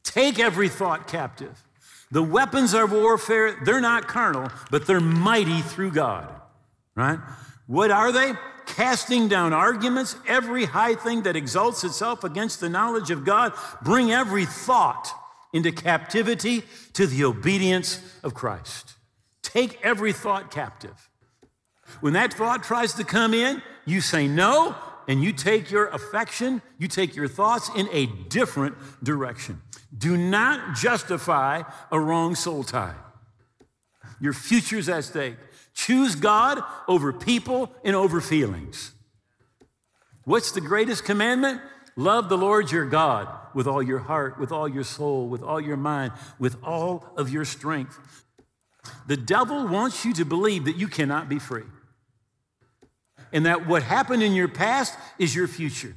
Take 0.03 0.39
every 0.39 0.69
thought 0.69 1.07
captive. 1.07 1.63
The 2.09 2.23
weapons 2.23 2.73
of 2.73 2.91
warfare, 2.91 3.57
they're 3.65 3.81
not 3.81 4.07
carnal, 4.07 4.49
but 4.71 4.87
they're 4.87 5.01
mighty 5.01 5.61
through 5.61 5.91
God, 5.91 6.33
right? 6.95 7.19
What 7.67 7.91
are 7.91 8.11
they? 8.11 8.33
Casting 8.65 9.27
down 9.27 9.53
arguments, 9.53 10.15
every 10.27 10.65
high 10.65 10.95
thing 10.95 11.23
that 11.23 11.35
exalts 11.35 11.83
itself 11.83 12.23
against 12.23 12.59
the 12.59 12.69
knowledge 12.69 13.11
of 13.11 13.23
God, 13.23 13.53
bring 13.81 14.11
every 14.11 14.45
thought 14.45 15.09
into 15.53 15.71
captivity 15.71 16.63
to 16.93 17.07
the 17.07 17.23
obedience 17.23 18.01
of 18.23 18.33
Christ. 18.33 18.95
Take 19.41 19.79
every 19.83 20.11
thought 20.11 20.51
captive. 20.51 21.09
When 22.01 22.13
that 22.13 22.33
thought 22.33 22.63
tries 22.63 22.93
to 22.95 23.03
come 23.03 23.33
in, 23.33 23.61
you 23.85 24.01
say 24.01 24.27
no, 24.27 24.75
and 25.07 25.23
you 25.23 25.31
take 25.31 25.71
your 25.71 25.87
affection, 25.87 26.61
you 26.77 26.87
take 26.89 27.15
your 27.15 27.29
thoughts 27.29 27.69
in 27.75 27.87
a 27.91 28.07
different 28.27 28.75
direction. 29.01 29.61
Do 29.97 30.17
not 30.17 30.75
justify 30.75 31.63
a 31.91 31.99
wrong 31.99 32.35
soul 32.35 32.63
tie. 32.63 32.95
Your 34.19 34.33
future's 34.33 34.89
at 34.89 35.05
stake. 35.05 35.37
Choose 35.77 36.15
God 36.15 36.63
over 36.87 37.13
people 37.13 37.71
and 37.83 37.95
over 37.95 38.19
feelings. 38.19 38.93
What's 40.23 40.51
the 40.51 40.59
greatest 40.59 41.05
commandment? 41.05 41.61
Love 41.95 42.29
the 42.29 42.37
Lord 42.37 42.71
your 42.71 42.87
God 42.87 43.27
with 43.53 43.67
all 43.67 43.83
your 43.83 43.99
heart, 43.99 44.39
with 44.39 44.51
all 44.51 44.67
your 44.67 44.83
soul, 44.83 45.27
with 45.27 45.43
all 45.43 45.61
your 45.61 45.77
mind, 45.77 46.13
with 46.39 46.57
all 46.63 47.13
of 47.15 47.29
your 47.29 47.45
strength. 47.45 47.99
The 49.05 49.17
devil 49.17 49.67
wants 49.67 50.03
you 50.03 50.13
to 50.13 50.25
believe 50.25 50.65
that 50.65 50.77
you 50.77 50.87
cannot 50.87 51.29
be 51.29 51.37
free 51.37 51.65
and 53.31 53.45
that 53.45 53.67
what 53.67 53.83
happened 53.83 54.23
in 54.23 54.33
your 54.33 54.47
past 54.47 54.97
is 55.19 55.35
your 55.35 55.47
future. 55.47 55.93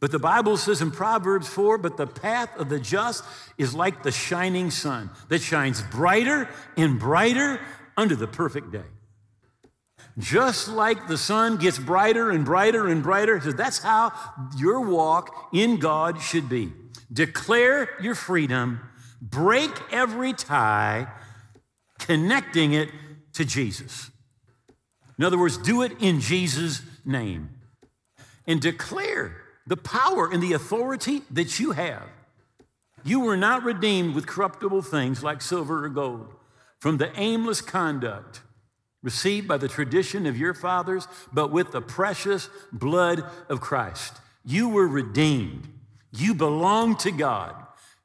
But 0.00 0.10
the 0.10 0.18
Bible 0.18 0.56
says 0.56 0.82
in 0.82 0.90
Proverbs 0.90 1.46
4 1.46 1.78
but 1.78 1.96
the 1.96 2.08
path 2.08 2.50
of 2.58 2.68
the 2.68 2.80
just 2.80 3.22
is 3.58 3.76
like 3.76 4.02
the 4.02 4.10
shining 4.10 4.72
sun 4.72 5.10
that 5.28 5.40
shines 5.40 5.82
brighter 5.82 6.48
and 6.76 6.98
brighter 6.98 7.60
under 7.96 8.16
the 8.16 8.26
perfect 8.26 8.72
day. 8.72 8.82
Just 10.18 10.68
like 10.68 11.08
the 11.08 11.18
sun 11.18 11.56
gets 11.56 11.78
brighter 11.78 12.30
and 12.30 12.44
brighter 12.44 12.86
and 12.86 13.02
brighter, 13.02 13.40
so 13.40 13.52
that's 13.52 13.78
how 13.78 14.12
your 14.56 14.80
walk 14.80 15.48
in 15.52 15.78
God 15.78 16.20
should 16.20 16.48
be. 16.48 16.72
Declare 17.12 17.90
your 18.00 18.14
freedom, 18.14 18.80
break 19.20 19.72
every 19.92 20.32
tie, 20.32 21.08
connecting 21.98 22.72
it 22.72 22.90
to 23.32 23.44
Jesus. 23.44 24.10
In 25.18 25.24
other 25.24 25.38
words, 25.38 25.58
do 25.58 25.82
it 25.82 25.92
in 26.00 26.20
Jesus' 26.20 26.82
name 27.04 27.50
and 28.46 28.60
declare 28.60 29.36
the 29.66 29.76
power 29.76 30.30
and 30.30 30.42
the 30.42 30.52
authority 30.52 31.22
that 31.30 31.58
you 31.58 31.72
have. 31.72 32.08
You 33.04 33.20
were 33.20 33.36
not 33.36 33.64
redeemed 33.64 34.14
with 34.14 34.26
corruptible 34.26 34.82
things 34.82 35.22
like 35.22 35.42
silver 35.42 35.84
or 35.84 35.88
gold 35.88 36.34
from 36.80 36.98
the 36.98 37.18
aimless 37.18 37.60
conduct 37.60 38.42
received 39.04 39.46
by 39.46 39.58
the 39.58 39.68
tradition 39.68 40.26
of 40.26 40.36
your 40.36 40.54
fathers, 40.54 41.06
but 41.32 41.52
with 41.52 41.70
the 41.70 41.82
precious 41.82 42.48
blood 42.72 43.22
of 43.48 43.60
Christ. 43.60 44.14
You 44.44 44.70
were 44.70 44.88
redeemed. 44.88 45.68
You 46.10 46.34
belong 46.34 46.96
to 46.96 47.12
God. 47.12 47.54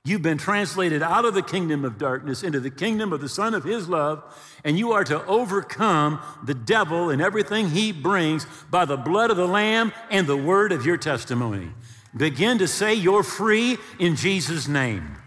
You've 0.06 0.22
been 0.22 0.38
translated 0.38 1.02
out 1.02 1.26
of 1.26 1.34
the 1.34 1.42
kingdom 1.42 1.86
of 1.86 1.98
darkness 1.98 2.44
into 2.44 2.60
the 2.60 2.70
kingdom 2.70 3.14
of 3.14 3.22
the 3.22 3.30
Son 3.30 3.54
of 3.54 3.64
His 3.64 3.88
love, 3.88 4.24
and 4.64 4.78
you 4.78 4.92
are 4.92 5.04
to 5.06 5.26
overcome 5.26 6.20
the 6.44 6.54
devil 6.54 7.10
and 7.10 7.22
everything 7.22 7.70
he 7.70 7.92
brings 7.92 8.46
by 8.70 8.86
the 8.86 8.98
blood 8.98 9.32
of 9.32 9.38
the 9.38 9.48
Lamb 9.48 9.94
and 10.10 10.28
the 10.28 10.38
word 10.38 10.72
of 10.72 10.86
your 10.86 10.98
testimony. 10.98 11.70
Begin 12.16 12.58
to 12.58 12.68
say 12.68 12.94
you're 12.94 13.24
free 13.24 13.78
in 14.00 14.16
Jesus' 14.16 14.68
name. 14.68 15.18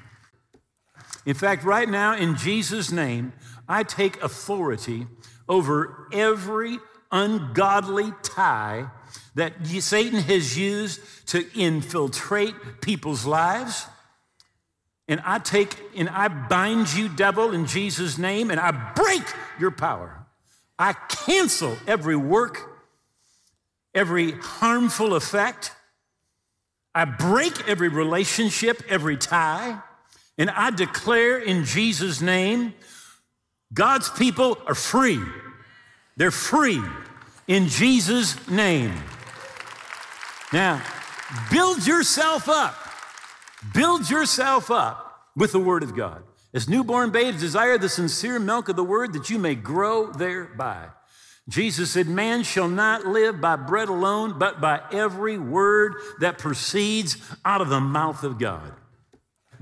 In 1.24 1.35
fact, 1.35 1.64
right 1.64 1.88
now, 1.88 2.16
in 2.16 2.37
Jesus' 2.37 2.90
name, 2.90 3.32
I 3.68 3.85
take 3.85 4.22
authority 4.22 5.06
over 5.48 6.09
every 6.12 6.78
ungodly 7.11 8.12
tie 8.22 8.87
that 9.35 9.66
Satan 9.66 10.20
has 10.20 10.59
used 10.59 11.00
to 11.28 11.44
infiltrate 11.59 12.55
people's 12.81 13.24
lives 13.24 13.87
and 15.09 15.20
I 15.24 15.40
take 15.40 15.76
and 15.96 16.09
I 16.09 16.28
bind 16.28 16.94
you, 16.94 17.09
devil, 17.09 17.52
in 17.52 17.66
Jesus' 17.66 18.18
name, 18.18 18.50
and 18.50 18.59
I 18.59 18.70
break 18.94 19.22
your 19.59 19.70
power. 19.70 20.26
I 20.78 20.94
cancel 20.94 21.76
every 21.87 22.16
work, 22.16 22.81
every 23.94 24.33
harmful 24.33 25.14
effect. 25.14 25.72
I 26.94 27.05
break 27.05 27.68
every 27.68 27.88
relationship, 27.88 28.83
every 28.88 29.16
tie, 29.16 29.81
and 30.38 30.50
I 30.50 30.70
declare 30.70 31.38
in 31.38 31.64
Jesus' 31.64 32.20
name 32.20 32.74
God's 33.72 34.11
people 34.11 34.58
are 34.66 34.74
free. 34.74 35.20
They're 36.16 36.30
free 36.30 36.82
in 37.48 37.68
Jesus' 37.68 38.48
name. 38.48 38.94
Now, 40.52 40.82
build 41.50 41.87
yourself 41.87 42.48
up 42.48 42.76
Build 43.74 44.11
yourself 44.11 44.70
up 44.70 45.28
with 45.37 45.52
the 45.52 45.61
Word 45.61 45.82
of 45.82 45.94
God. 45.94 46.24
As 46.52 46.68
newborn 46.68 47.11
babes, 47.11 47.40
desire 47.40 47.78
the 47.78 47.88
sincere 47.88 48.38
milk 48.38 48.68
of 48.68 48.76
the 48.76 48.85
Word 48.85 49.12
that 49.12 49.30
you 49.30 49.38
may 49.38 49.54
grow 49.54 50.11
thereby. 50.11 50.88
Jesus 51.48 51.90
said, 51.90 52.08
Man 52.08 52.42
shall 52.42 52.68
not 52.68 53.06
live 53.06 53.40
by 53.40 53.56
bread 53.56 53.88
alone, 53.88 54.38
but 54.38 54.61
by 54.61 54.80
every 54.92 55.38
word 55.38 55.94
that 56.20 56.38
proceeds 56.38 57.16
out 57.44 57.61
of 57.61 57.68
the 57.68 57.80
mouth 57.80 58.22
of 58.24 58.38
God. 58.38 58.72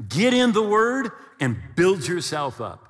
Get 0.09 0.35
in 0.35 0.53
the 0.53 0.62
Word 0.62 1.12
and 1.38 1.57
build 1.77 2.09
yourself 2.09 2.61
up. 2.61 2.89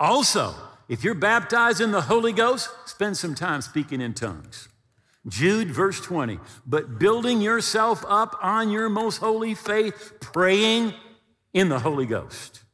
Also, 0.00 0.54
If 0.90 1.04
you're 1.04 1.14
baptized 1.14 1.80
in 1.80 1.92
the 1.92 2.00
Holy 2.00 2.32
Ghost, 2.32 2.68
spend 2.84 3.16
some 3.16 3.36
time 3.36 3.62
speaking 3.62 4.00
in 4.00 4.12
tongues. 4.12 4.68
Jude, 5.28 5.70
verse 5.70 6.00
20, 6.00 6.40
but 6.66 6.98
building 6.98 7.40
yourself 7.40 8.04
up 8.08 8.36
on 8.42 8.70
your 8.70 8.88
most 8.88 9.18
holy 9.18 9.54
faith, 9.54 10.14
praying 10.18 10.92
in 11.54 11.68
the 11.68 11.78
Holy 11.78 12.06
Ghost. 12.06 12.64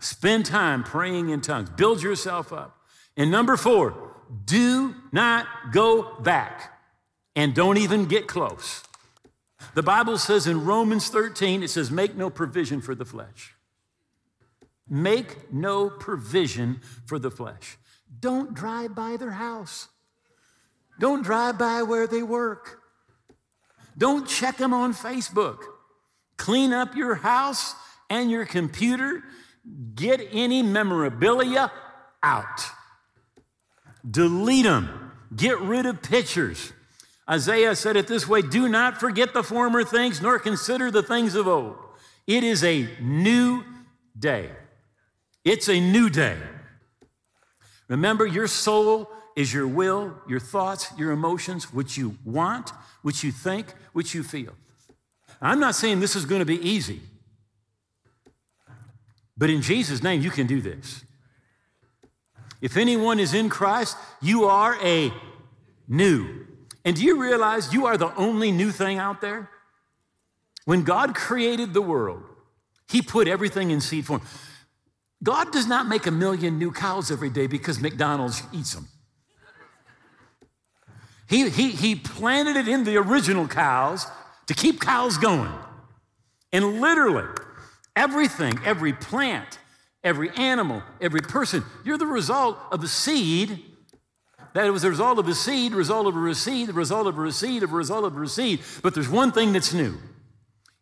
Spend 0.00 0.44
time 0.44 0.82
praying 0.82 1.28
in 1.28 1.40
tongues. 1.40 1.70
Build 1.70 2.02
yourself 2.02 2.52
up. 2.52 2.78
And 3.16 3.30
number 3.30 3.56
four, 3.56 3.94
do 4.44 4.96
not 5.12 5.46
go 5.70 6.18
back 6.20 6.80
and 7.36 7.54
don't 7.54 7.78
even 7.78 8.06
get 8.06 8.26
close. 8.26 8.82
The 9.74 9.84
Bible 9.84 10.18
says 10.18 10.48
in 10.48 10.64
Romans 10.64 11.08
13, 11.10 11.62
it 11.62 11.68
says, 11.68 11.92
make 11.92 12.16
no 12.16 12.28
provision 12.28 12.80
for 12.80 12.96
the 12.96 13.04
flesh. 13.04 13.54
Make 14.88 15.52
no 15.52 15.88
provision 15.88 16.80
for 17.06 17.18
the 17.18 17.30
flesh. 17.30 17.78
Don't 18.20 18.54
drive 18.54 18.94
by 18.94 19.16
their 19.16 19.32
house. 19.32 19.88
Don't 20.98 21.22
drive 21.22 21.58
by 21.58 21.82
where 21.82 22.06
they 22.06 22.22
work. 22.22 22.80
Don't 23.96 24.28
check 24.28 24.56
them 24.56 24.72
on 24.72 24.92
Facebook. 24.92 25.58
Clean 26.36 26.72
up 26.72 26.94
your 26.94 27.16
house 27.16 27.74
and 28.10 28.30
your 28.30 28.44
computer. 28.44 29.22
Get 29.94 30.20
any 30.32 30.62
memorabilia 30.62 31.72
out. 32.22 32.60
Delete 34.08 34.64
them. 34.64 35.12
Get 35.34 35.58
rid 35.60 35.86
of 35.86 36.02
pictures. 36.02 36.72
Isaiah 37.28 37.74
said 37.74 37.96
it 37.96 38.06
this 38.06 38.28
way 38.28 38.42
Do 38.42 38.68
not 38.68 39.00
forget 39.00 39.32
the 39.32 39.42
former 39.42 39.84
things, 39.84 40.20
nor 40.20 40.38
consider 40.38 40.90
the 40.90 41.02
things 41.02 41.34
of 41.34 41.48
old. 41.48 41.76
It 42.26 42.44
is 42.44 42.62
a 42.62 42.88
new 43.00 43.64
day. 44.18 44.50
It's 45.44 45.68
a 45.68 45.78
new 45.78 46.08
day. 46.08 46.38
Remember, 47.88 48.26
your 48.26 48.46
soul 48.46 49.10
is 49.36 49.52
your 49.52 49.66
will, 49.66 50.14
your 50.26 50.40
thoughts, 50.40 50.92
your 50.96 51.12
emotions, 51.12 51.72
what 51.72 51.96
you 51.96 52.16
want, 52.24 52.70
what 53.02 53.22
you 53.22 53.30
think, 53.30 53.66
what 53.92 54.14
you 54.14 54.22
feel. 54.22 54.54
I'm 55.40 55.60
not 55.60 55.74
saying 55.74 56.00
this 56.00 56.16
is 56.16 56.24
going 56.24 56.38
to 56.38 56.46
be 56.46 56.60
easy, 56.66 57.00
but 59.36 59.50
in 59.50 59.60
Jesus' 59.60 60.02
name, 60.02 60.22
you 60.22 60.30
can 60.30 60.46
do 60.46 60.60
this. 60.60 61.04
If 62.62 62.76
anyone 62.78 63.20
is 63.20 63.34
in 63.34 63.50
Christ, 63.50 63.96
you 64.22 64.44
are 64.44 64.78
a 64.82 65.12
new. 65.86 66.46
And 66.84 66.96
do 66.96 67.02
you 67.02 67.20
realize 67.20 67.74
you 67.74 67.84
are 67.86 67.98
the 67.98 68.14
only 68.16 68.52
new 68.52 68.70
thing 68.70 68.98
out 68.98 69.20
there? 69.20 69.50
When 70.64 70.82
God 70.82 71.14
created 71.14 71.74
the 71.74 71.82
world, 71.82 72.22
He 72.88 73.02
put 73.02 73.28
everything 73.28 73.70
in 73.70 73.82
seed 73.82 74.06
form. 74.06 74.22
God 75.24 75.52
does 75.52 75.66
not 75.66 75.88
make 75.88 76.06
a 76.06 76.10
million 76.10 76.58
new 76.58 76.70
cows 76.70 77.10
every 77.10 77.30
day 77.30 77.46
because 77.46 77.80
McDonald's 77.80 78.42
eats 78.52 78.74
them. 78.74 78.88
He, 81.28 81.48
he, 81.48 81.70
he 81.70 81.94
planted 81.94 82.56
it 82.56 82.68
in 82.68 82.84
the 82.84 82.98
original 82.98 83.48
cows 83.48 84.06
to 84.46 84.54
keep 84.54 84.80
cows 84.80 85.16
going. 85.16 85.50
And 86.52 86.80
literally, 86.80 87.24
everything, 87.96 88.60
every 88.64 88.92
plant, 88.92 89.58
every 90.04 90.30
animal, 90.30 90.82
every 91.00 91.22
person, 91.22 91.64
you're 91.84 91.98
the 91.98 92.06
result 92.06 92.58
of 92.70 92.84
a 92.84 92.88
seed. 92.88 93.58
That 94.52 94.70
was 94.70 94.82
the 94.82 94.90
result 94.90 95.18
of 95.18 95.26
a 95.26 95.34
seed, 95.34 95.72
result 95.72 96.06
of 96.06 96.16
a 96.16 96.34
seed, 96.34 96.68
the 96.68 96.74
result 96.74 97.06
of 97.06 97.16
a 97.16 97.20
receipt, 97.20 97.62
a 97.62 97.66
result 97.66 98.04
of 98.04 98.16
a 98.16 98.28
seed. 98.28 98.60
But 98.82 98.94
there's 98.94 99.08
one 99.08 99.32
thing 99.32 99.54
that's 99.54 99.72
new. 99.72 99.96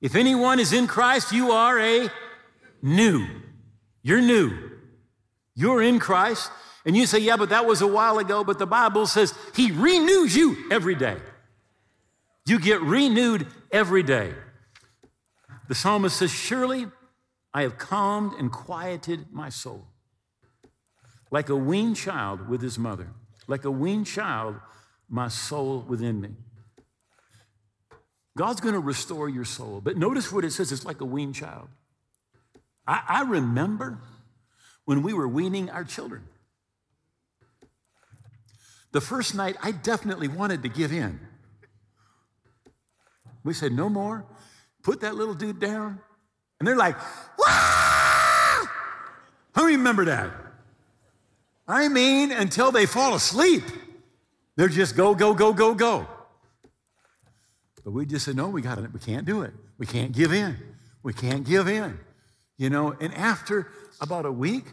If 0.01 0.17
anyone 0.17 0.59
is 0.59 0.73
in 0.73 0.89
Christ, 0.89 1.31
you 1.33 1.53
are 1.53 1.79
a 1.79 2.11
new. 2.83 3.42
You're 4.03 4.21
new. 4.21 4.53
You're 5.55 5.83
in 5.83 5.99
Christ. 5.99 6.51
And 6.85 6.97
you 6.97 7.07
say, 7.07 7.19
yeah, 7.19 7.37
but 7.37 7.51
that 7.51 7.67
was 7.67 7.81
a 7.81 7.87
while 7.87 8.19
ago. 8.19 8.43
But 8.43 8.59
the 8.59 8.67
Bible 8.67 9.07
says 9.07 9.35
He 9.55 9.71
renews 9.71 10.35
you 10.35 10.57
every 10.71 10.95
day. 10.95 11.17
You 12.45 12.59
get 12.59 12.81
renewed 12.83 13.47
every 13.71 14.03
day. 14.03 14.33
The 15.69 15.75
psalmist 15.75 16.17
says, 16.17 16.31
Surely 16.31 16.87
I 17.55 17.63
have 17.63 17.79
calmed 17.79 18.33
and 18.39 18.51
quieted 18.51 19.27
my 19.31 19.49
soul. 19.49 19.87
Like 21.31 21.49
a 21.49 21.57
weaned 21.57 21.97
child 21.97 22.49
with 22.49 22.61
his 22.61 22.79
mother, 22.79 23.09
like 23.47 23.65
a 23.65 23.71
weaned 23.71 24.07
child, 24.07 24.57
my 25.09 25.29
soul 25.29 25.85
within 25.87 26.21
me. 26.21 26.31
God's 28.37 28.61
going 28.61 28.75
to 28.75 28.81
restore 28.81 29.29
your 29.29 29.45
soul. 29.45 29.81
But 29.83 29.97
notice 29.97 30.33
what 30.33 30.45
it 30.45 30.53
says 30.53 30.73
it's 30.73 30.85
like 30.85 31.01
a 31.01 31.05
weaned 31.05 31.35
child. 31.35 31.69
I, 32.87 33.03
I 33.09 33.23
remember 33.23 33.99
when 34.85 35.03
we 35.03 35.13
were 35.13 35.29
weaning 35.29 35.71
our 35.71 35.85
children. 35.85 36.23
The 38.93 39.01
first 39.01 39.35
night, 39.35 39.57
I 39.63 39.73
definitely 39.73 40.29
wanted 40.29 40.63
to 40.65 40.69
give 40.69 40.93
in. 40.93 41.21
We 43.45 43.55
said, 43.55 43.73
no 43.73 43.89
more. 43.89 44.27
Put 44.83 45.01
that 45.01 45.15
little 45.15 45.35
dude 45.35 45.61
down. 45.61 46.01
And 46.59 46.67
they're 46.67 46.77
like, 46.77 46.97
Wah! 47.39 48.67
How 49.55 49.65
remember 49.65 50.05
that? 50.07 50.31
I 51.69 51.89
mean, 51.89 52.33
until 52.33 52.73
they 52.73 52.87
fall 52.87 53.15
asleep. 53.15 53.65
They're 54.57 54.69
just 54.69 54.97
go, 54.97 55.15
go, 55.15 55.35
go, 55.35 55.53
go, 55.53 55.75
go. 55.75 56.07
But 57.85 57.93
we 57.93 58.07
just 58.07 58.25
said, 58.25 58.37
no, 58.37 58.49
we 58.49 58.63
got 58.63 58.79
it. 58.79 58.93
We 58.93 59.01
can't 59.01 59.25
do 59.25 59.43
it. 59.43 59.53
We 59.79 59.87
can't 59.87 60.13
give 60.13 60.33
in. 60.33 60.57
We 61.03 61.13
can't 61.13 61.45
give 61.45 61.69
in. 61.69 61.99
You 62.59 62.71
know, 62.71 62.95
and 63.01 63.15
after 63.15 63.69
about 64.01 64.27
a 64.27 64.33
week, 64.33 64.65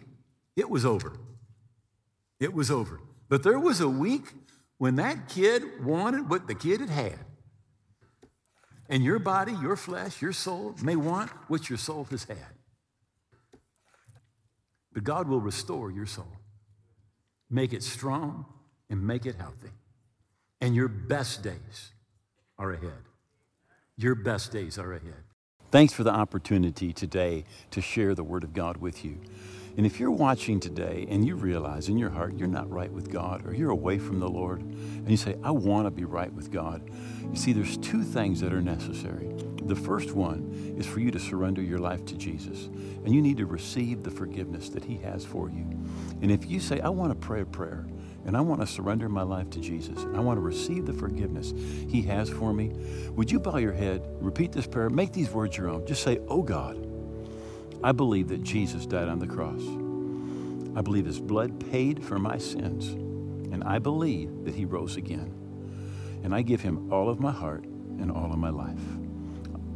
it 0.56 0.70
was 0.70 0.86
over. 0.86 1.13
It 2.39 2.54
was 2.54 2.70
over. 2.70 3.00
But 3.30 3.44
there 3.44 3.60
was 3.60 3.82
a 3.82 3.89
week 3.89 4.34
when 4.78 4.96
that 4.96 5.30
kid 5.30 5.84
wanted 5.84 6.30
what 6.30 6.48
the 6.48 6.56
kid 6.56 6.80
had 6.80 6.89
had. 6.89 7.20
And 8.89 9.04
your 9.04 9.20
body, 9.20 9.54
your 9.62 9.76
flesh, 9.76 10.22
your 10.22 10.34
soul 10.34 10.76
may 10.82 10.96
want 10.96 11.30
what 11.48 11.70
your 11.70 11.78
soul 11.78 12.06
has 12.06 12.24
had. 12.24 12.38
But 14.92 15.04
God 15.04 15.28
will 15.28 15.39
restore 15.39 15.92
your 15.92 16.08
soul, 16.08 16.32
make 17.50 17.72
it 17.72 17.84
strong, 17.84 18.46
and 18.89 19.06
make 19.06 19.28
it 19.28 19.36
healthy. 19.36 19.70
And 20.60 20.76
your 20.76 20.88
best 20.88 21.44
days 21.44 21.92
are 22.58 22.72
ahead. 22.72 23.04
Your 23.96 24.15
best 24.15 24.52
days 24.52 24.80
are 24.80 24.94
ahead. 24.94 25.24
Thanks 25.71 25.93
for 25.93 26.03
the 26.03 26.10
opportunity 26.10 26.93
today 26.93 27.43
to 27.69 27.79
share 27.79 28.15
the 28.15 28.23
Word 28.23 28.43
of 28.43 28.53
God 28.53 28.77
with 28.77 29.05
you. 29.05 29.19
And 29.77 29.86
if 29.86 29.99
you're 29.99 30.10
watching 30.10 30.60
today 30.60 31.05
and 31.08 31.23
you 31.23 31.36
realize 31.36 31.89
in 31.89 31.99
your 31.99 32.10
heart 32.10 32.34
you're 32.34 32.47
not 32.47 32.67
right 32.71 32.91
with 32.91 33.12
God 33.12 33.45
or 33.45 33.53
you're 33.53 33.69
away 33.69 33.99
from 33.99 34.19
the 34.19 34.27
Lord 34.27 34.62
and 34.62 35.08
you 35.08 35.15
say, 35.15 35.38
I 35.43 35.51
want 35.51 35.86
to 35.86 35.91
be 35.91 36.05
right 36.05 36.34
with 36.34 36.51
God, 36.51 36.89
you 37.21 37.36
see, 37.36 37.53
there's 37.53 37.77
two 37.77 38.01
things 38.01 38.41
that 38.41 38.51
are 38.51 38.63
necessary. 38.63 39.29
The 39.62 39.75
first 39.75 40.13
one 40.13 40.75
is 40.79 40.88
for 40.88 41.01
you 41.01 41.12
to 41.12 41.19
surrender 41.19 41.62
your 41.62 41.77
life 41.77 42.03
to 42.08 42.15
Jesus 42.15 42.65
and 43.05 43.13
you 43.13 43.21
need 43.21 43.38
to 43.38 43.45
receive 43.45 44.01
the 44.01 44.10
forgiveness 44.10 44.69
that 44.69 44.84
He 44.84 44.97
has 44.97 45.23
for 45.23 45.51
you. 45.51 45.67
And 46.23 46.32
if 46.32 46.49
you 46.49 46.60
say, 46.60 46.82
I 46.82 46.89
want 46.89 47.12
to 47.12 47.27
pray 47.27 47.41
a 47.41 47.45
prayer, 47.45 47.86
and 48.25 48.36
I 48.36 48.41
want 48.41 48.62
to 48.62 48.67
surrender 48.67 49.10
my 49.10 49.23
life 49.23 49.49
to 49.51 49.60
Jesus, 49.60 50.03
and 50.03 50.15
I 50.15 50.19
want 50.19 50.38
to 50.38 50.41
receive 50.41 50.86
the 50.86 50.93
forgiveness 50.93 51.53
He 51.89 52.01
has 52.03 52.29
for 52.29 52.53
me, 52.53 52.71
would 53.15 53.32
you 53.32 53.39
bow 53.39 53.58
your 53.58 53.73
head, 53.73 54.01
repeat 54.19 54.51
this 54.51 54.67
prayer, 54.67 54.89
make 54.89 55.13
these 55.13 55.32
words 55.32 55.58
your 55.58 55.69
own? 55.69 55.86
Just 55.86 56.03
say, 56.03 56.19
Oh 56.27 56.41
God, 56.41 56.77
I 57.84 57.91
believe 57.93 58.27
that 58.29 58.43
Jesus 58.43 58.86
died 58.86 59.08
on 59.08 59.19
the 59.19 59.27
cross. 59.27 59.62
I 60.75 60.82
believe 60.82 61.05
his 61.05 61.19
blood 61.19 61.69
paid 61.71 62.03
for 62.03 62.19
my 62.19 62.38
sins. 62.38 62.89
And 63.51 63.63
I 63.63 63.79
believe 63.79 64.45
that 64.45 64.53
he 64.53 64.65
rose 64.65 64.97
again. 64.97 65.34
And 66.23 66.36
I 66.36 66.41
give 66.41 66.62
him 66.62 66.91
all 66.91 67.10
of 67.10 67.19
my 67.19 67.32
heart 67.32 67.63
and 67.63 68.12
all 68.12 68.32
of 68.32 68.38
my 68.38 68.49
life. 68.49 68.79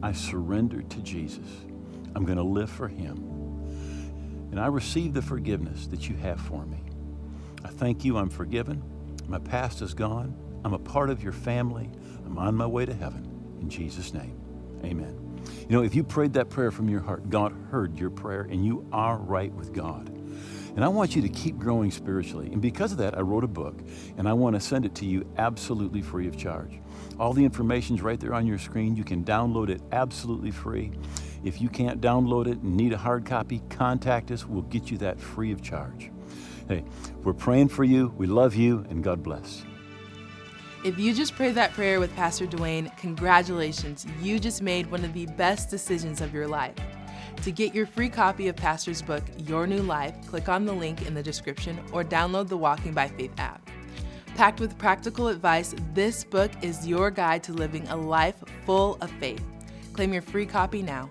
I 0.01 0.11
surrender 0.11 0.81
to 0.81 1.01
Jesus. 1.01 1.47
I'm 2.15 2.25
going 2.25 2.37
to 2.37 2.43
live 2.43 2.69
for 2.69 2.87
him. 2.87 3.17
And 4.51 4.59
I 4.59 4.67
receive 4.67 5.13
the 5.13 5.21
forgiveness 5.21 5.87
that 5.87 6.09
you 6.09 6.15
have 6.17 6.39
for 6.39 6.65
me. 6.65 6.83
I 7.63 7.69
thank 7.69 8.03
you, 8.03 8.17
I'm 8.17 8.29
forgiven. 8.29 8.83
My 9.27 9.39
past 9.39 9.81
is 9.81 9.93
gone. 9.93 10.35
I'm 10.65 10.73
a 10.73 10.79
part 10.79 11.09
of 11.09 11.23
your 11.23 11.33
family. 11.33 11.89
I'm 12.25 12.37
on 12.37 12.55
my 12.55 12.67
way 12.67 12.85
to 12.85 12.93
heaven. 12.93 13.57
In 13.61 13.69
Jesus' 13.69 14.13
name, 14.13 14.39
amen. 14.83 15.19
You 15.69 15.77
know, 15.77 15.83
if 15.83 15.95
you 15.95 16.03
prayed 16.03 16.33
that 16.33 16.49
prayer 16.49 16.71
from 16.71 16.89
your 16.89 17.01
heart, 17.01 17.29
God 17.29 17.53
heard 17.69 17.97
your 17.97 18.09
prayer 18.09 18.41
and 18.41 18.65
you 18.65 18.87
are 18.91 19.17
right 19.17 19.53
with 19.53 19.73
God. 19.73 20.09
And 20.75 20.83
I 20.83 20.87
want 20.87 21.15
you 21.15 21.21
to 21.21 21.29
keep 21.29 21.57
growing 21.57 21.91
spiritually. 21.91 22.49
And 22.51 22.61
because 22.61 22.91
of 22.91 22.97
that, 22.97 23.15
I 23.17 23.21
wrote 23.21 23.43
a 23.43 23.47
book 23.47 23.79
and 24.17 24.27
I 24.27 24.33
want 24.33 24.55
to 24.55 24.59
send 24.59 24.85
it 24.85 24.95
to 24.95 25.05
you 25.05 25.25
absolutely 25.37 26.01
free 26.01 26.27
of 26.27 26.35
charge. 26.35 26.79
All 27.19 27.31
the 27.31 27.45
information 27.45 27.95
is 27.95 28.01
right 28.01 28.19
there 28.19 28.33
on 28.33 28.47
your 28.47 28.57
screen. 28.57 28.95
You 28.95 29.03
can 29.03 29.23
download 29.23 29.69
it 29.69 29.81
absolutely 29.91 30.51
free. 30.51 30.91
If 31.43 31.61
you 31.61 31.69
can't 31.69 32.01
download 32.01 32.47
it 32.47 32.57
and 32.59 32.75
need 32.75 32.93
a 32.93 32.97
hard 32.97 33.25
copy, 33.25 33.61
contact 33.69 34.31
us. 34.31 34.45
We'll 34.47 34.63
get 34.63 34.89
you 34.89 34.97
that 34.99 35.19
free 35.19 35.51
of 35.51 35.61
charge. 35.61 36.09
Hey, 36.67 36.83
we're 37.23 37.33
praying 37.33 37.69
for 37.69 37.83
you. 37.83 38.13
We 38.17 38.25
love 38.25 38.55
you, 38.55 38.85
and 38.89 39.03
God 39.03 39.21
bless. 39.21 39.63
If 40.85 40.97
you 40.97 41.13
just 41.13 41.35
prayed 41.35 41.55
that 41.55 41.73
prayer 41.73 41.99
with 41.99 42.15
Pastor 42.15 42.45
Duane, 42.45 42.91
congratulations. 42.97 44.05
You 44.21 44.39
just 44.39 44.61
made 44.61 44.89
one 44.89 45.03
of 45.03 45.13
the 45.13 45.25
best 45.25 45.69
decisions 45.69 46.21
of 46.21 46.33
your 46.33 46.47
life. 46.47 46.75
To 47.43 47.51
get 47.51 47.75
your 47.75 47.85
free 47.85 48.09
copy 48.09 48.47
of 48.47 48.55
Pastor's 48.55 49.01
book, 49.01 49.23
Your 49.37 49.67
New 49.67 49.81
Life, 49.81 50.15
click 50.27 50.47
on 50.47 50.65
the 50.65 50.73
link 50.73 51.05
in 51.05 51.13
the 51.13 51.23
description 51.23 51.79
or 51.91 52.03
download 52.03 52.47
the 52.47 52.57
Walking 52.57 52.93
by 52.93 53.07
Faith 53.07 53.33
app. 53.37 53.69
Packed 54.35 54.59
with 54.59 54.77
practical 54.77 55.27
advice, 55.27 55.75
this 55.93 56.23
book 56.23 56.51
is 56.61 56.87
your 56.87 57.11
guide 57.11 57.43
to 57.43 57.53
living 57.53 57.87
a 57.89 57.95
life 57.95 58.43
full 58.65 58.97
of 59.01 59.11
faith. 59.11 59.43
Claim 59.91 60.13
your 60.13 60.21
free 60.21 60.45
copy 60.45 60.81
now. 60.81 61.09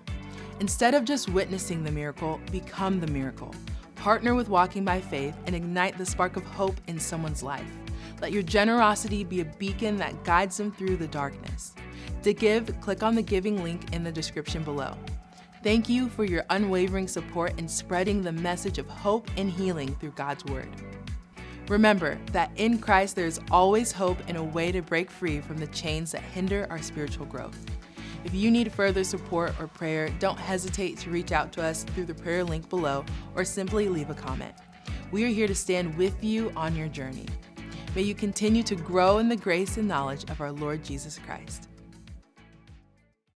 Instead 0.59 0.93
of 0.93 1.05
just 1.05 1.29
witnessing 1.29 1.83
the 1.83 1.91
miracle, 1.91 2.39
become 2.51 2.99
the 2.99 3.07
miracle. 3.07 3.53
Partner 4.03 4.35
with 4.35 4.49
Walking 4.49 4.83
by 4.83 4.99
Faith 4.99 5.33
and 5.45 5.55
ignite 5.55 5.97
the 5.97 6.05
spark 6.05 6.35
of 6.35 6.43
hope 6.43 6.75
in 6.87 6.99
someone's 6.99 7.41
life. 7.41 7.71
Let 8.21 8.33
your 8.33 8.43
generosity 8.43 9.23
be 9.23 9.39
a 9.39 9.45
beacon 9.45 9.95
that 9.95 10.25
guides 10.25 10.57
them 10.57 10.73
through 10.73 10.97
the 10.97 11.07
darkness. 11.07 11.73
To 12.23 12.33
give, 12.33 12.81
click 12.81 13.01
on 13.01 13.15
the 13.15 13.21
giving 13.21 13.63
link 13.63 13.93
in 13.93 14.03
the 14.03 14.11
description 14.11 14.61
below. 14.61 14.97
Thank 15.63 15.87
you 15.87 16.09
for 16.09 16.25
your 16.25 16.43
unwavering 16.49 17.07
support 17.07 17.57
in 17.57 17.65
spreading 17.65 18.21
the 18.21 18.33
message 18.33 18.77
of 18.77 18.89
hope 18.89 19.29
and 19.37 19.49
healing 19.49 19.95
through 19.95 20.11
God's 20.17 20.43
Word. 20.51 20.67
Remember 21.69 22.17
that 22.33 22.51
in 22.57 22.79
Christ 22.79 23.15
there 23.15 23.25
is 23.25 23.39
always 23.51 23.93
hope 23.93 24.17
and 24.27 24.35
a 24.35 24.43
way 24.43 24.73
to 24.73 24.81
break 24.81 25.09
free 25.09 25.39
from 25.39 25.59
the 25.59 25.67
chains 25.67 26.11
that 26.11 26.23
hinder 26.23 26.67
our 26.69 26.81
spiritual 26.81 27.25
growth. 27.25 27.57
If 28.23 28.33
you 28.33 28.49
need 28.49 28.71
further 28.71 29.03
support 29.03 29.53
or 29.59 29.67
prayer, 29.67 30.09
don't 30.19 30.39
hesitate 30.39 30.97
to 30.99 31.09
reach 31.09 31.31
out 31.31 31.51
to 31.53 31.63
us 31.63 31.83
through 31.83 32.05
the 32.05 32.13
prayer 32.13 32.43
link 32.43 32.69
below 32.69 33.03
or 33.35 33.43
simply 33.43 33.89
leave 33.89 34.09
a 34.09 34.13
comment. 34.13 34.55
We 35.11 35.23
are 35.25 35.27
here 35.27 35.47
to 35.47 35.55
stand 35.55 35.97
with 35.97 36.23
you 36.23 36.51
on 36.55 36.75
your 36.75 36.87
journey. 36.87 37.27
May 37.95 38.03
you 38.03 38.15
continue 38.15 38.63
to 38.63 38.75
grow 38.75 39.19
in 39.19 39.29
the 39.29 39.35
grace 39.35 39.77
and 39.77 39.87
knowledge 39.87 40.29
of 40.31 40.41
our 40.41 40.51
Lord 40.51 40.83
Jesus 40.83 41.19
Christ. 41.19 41.69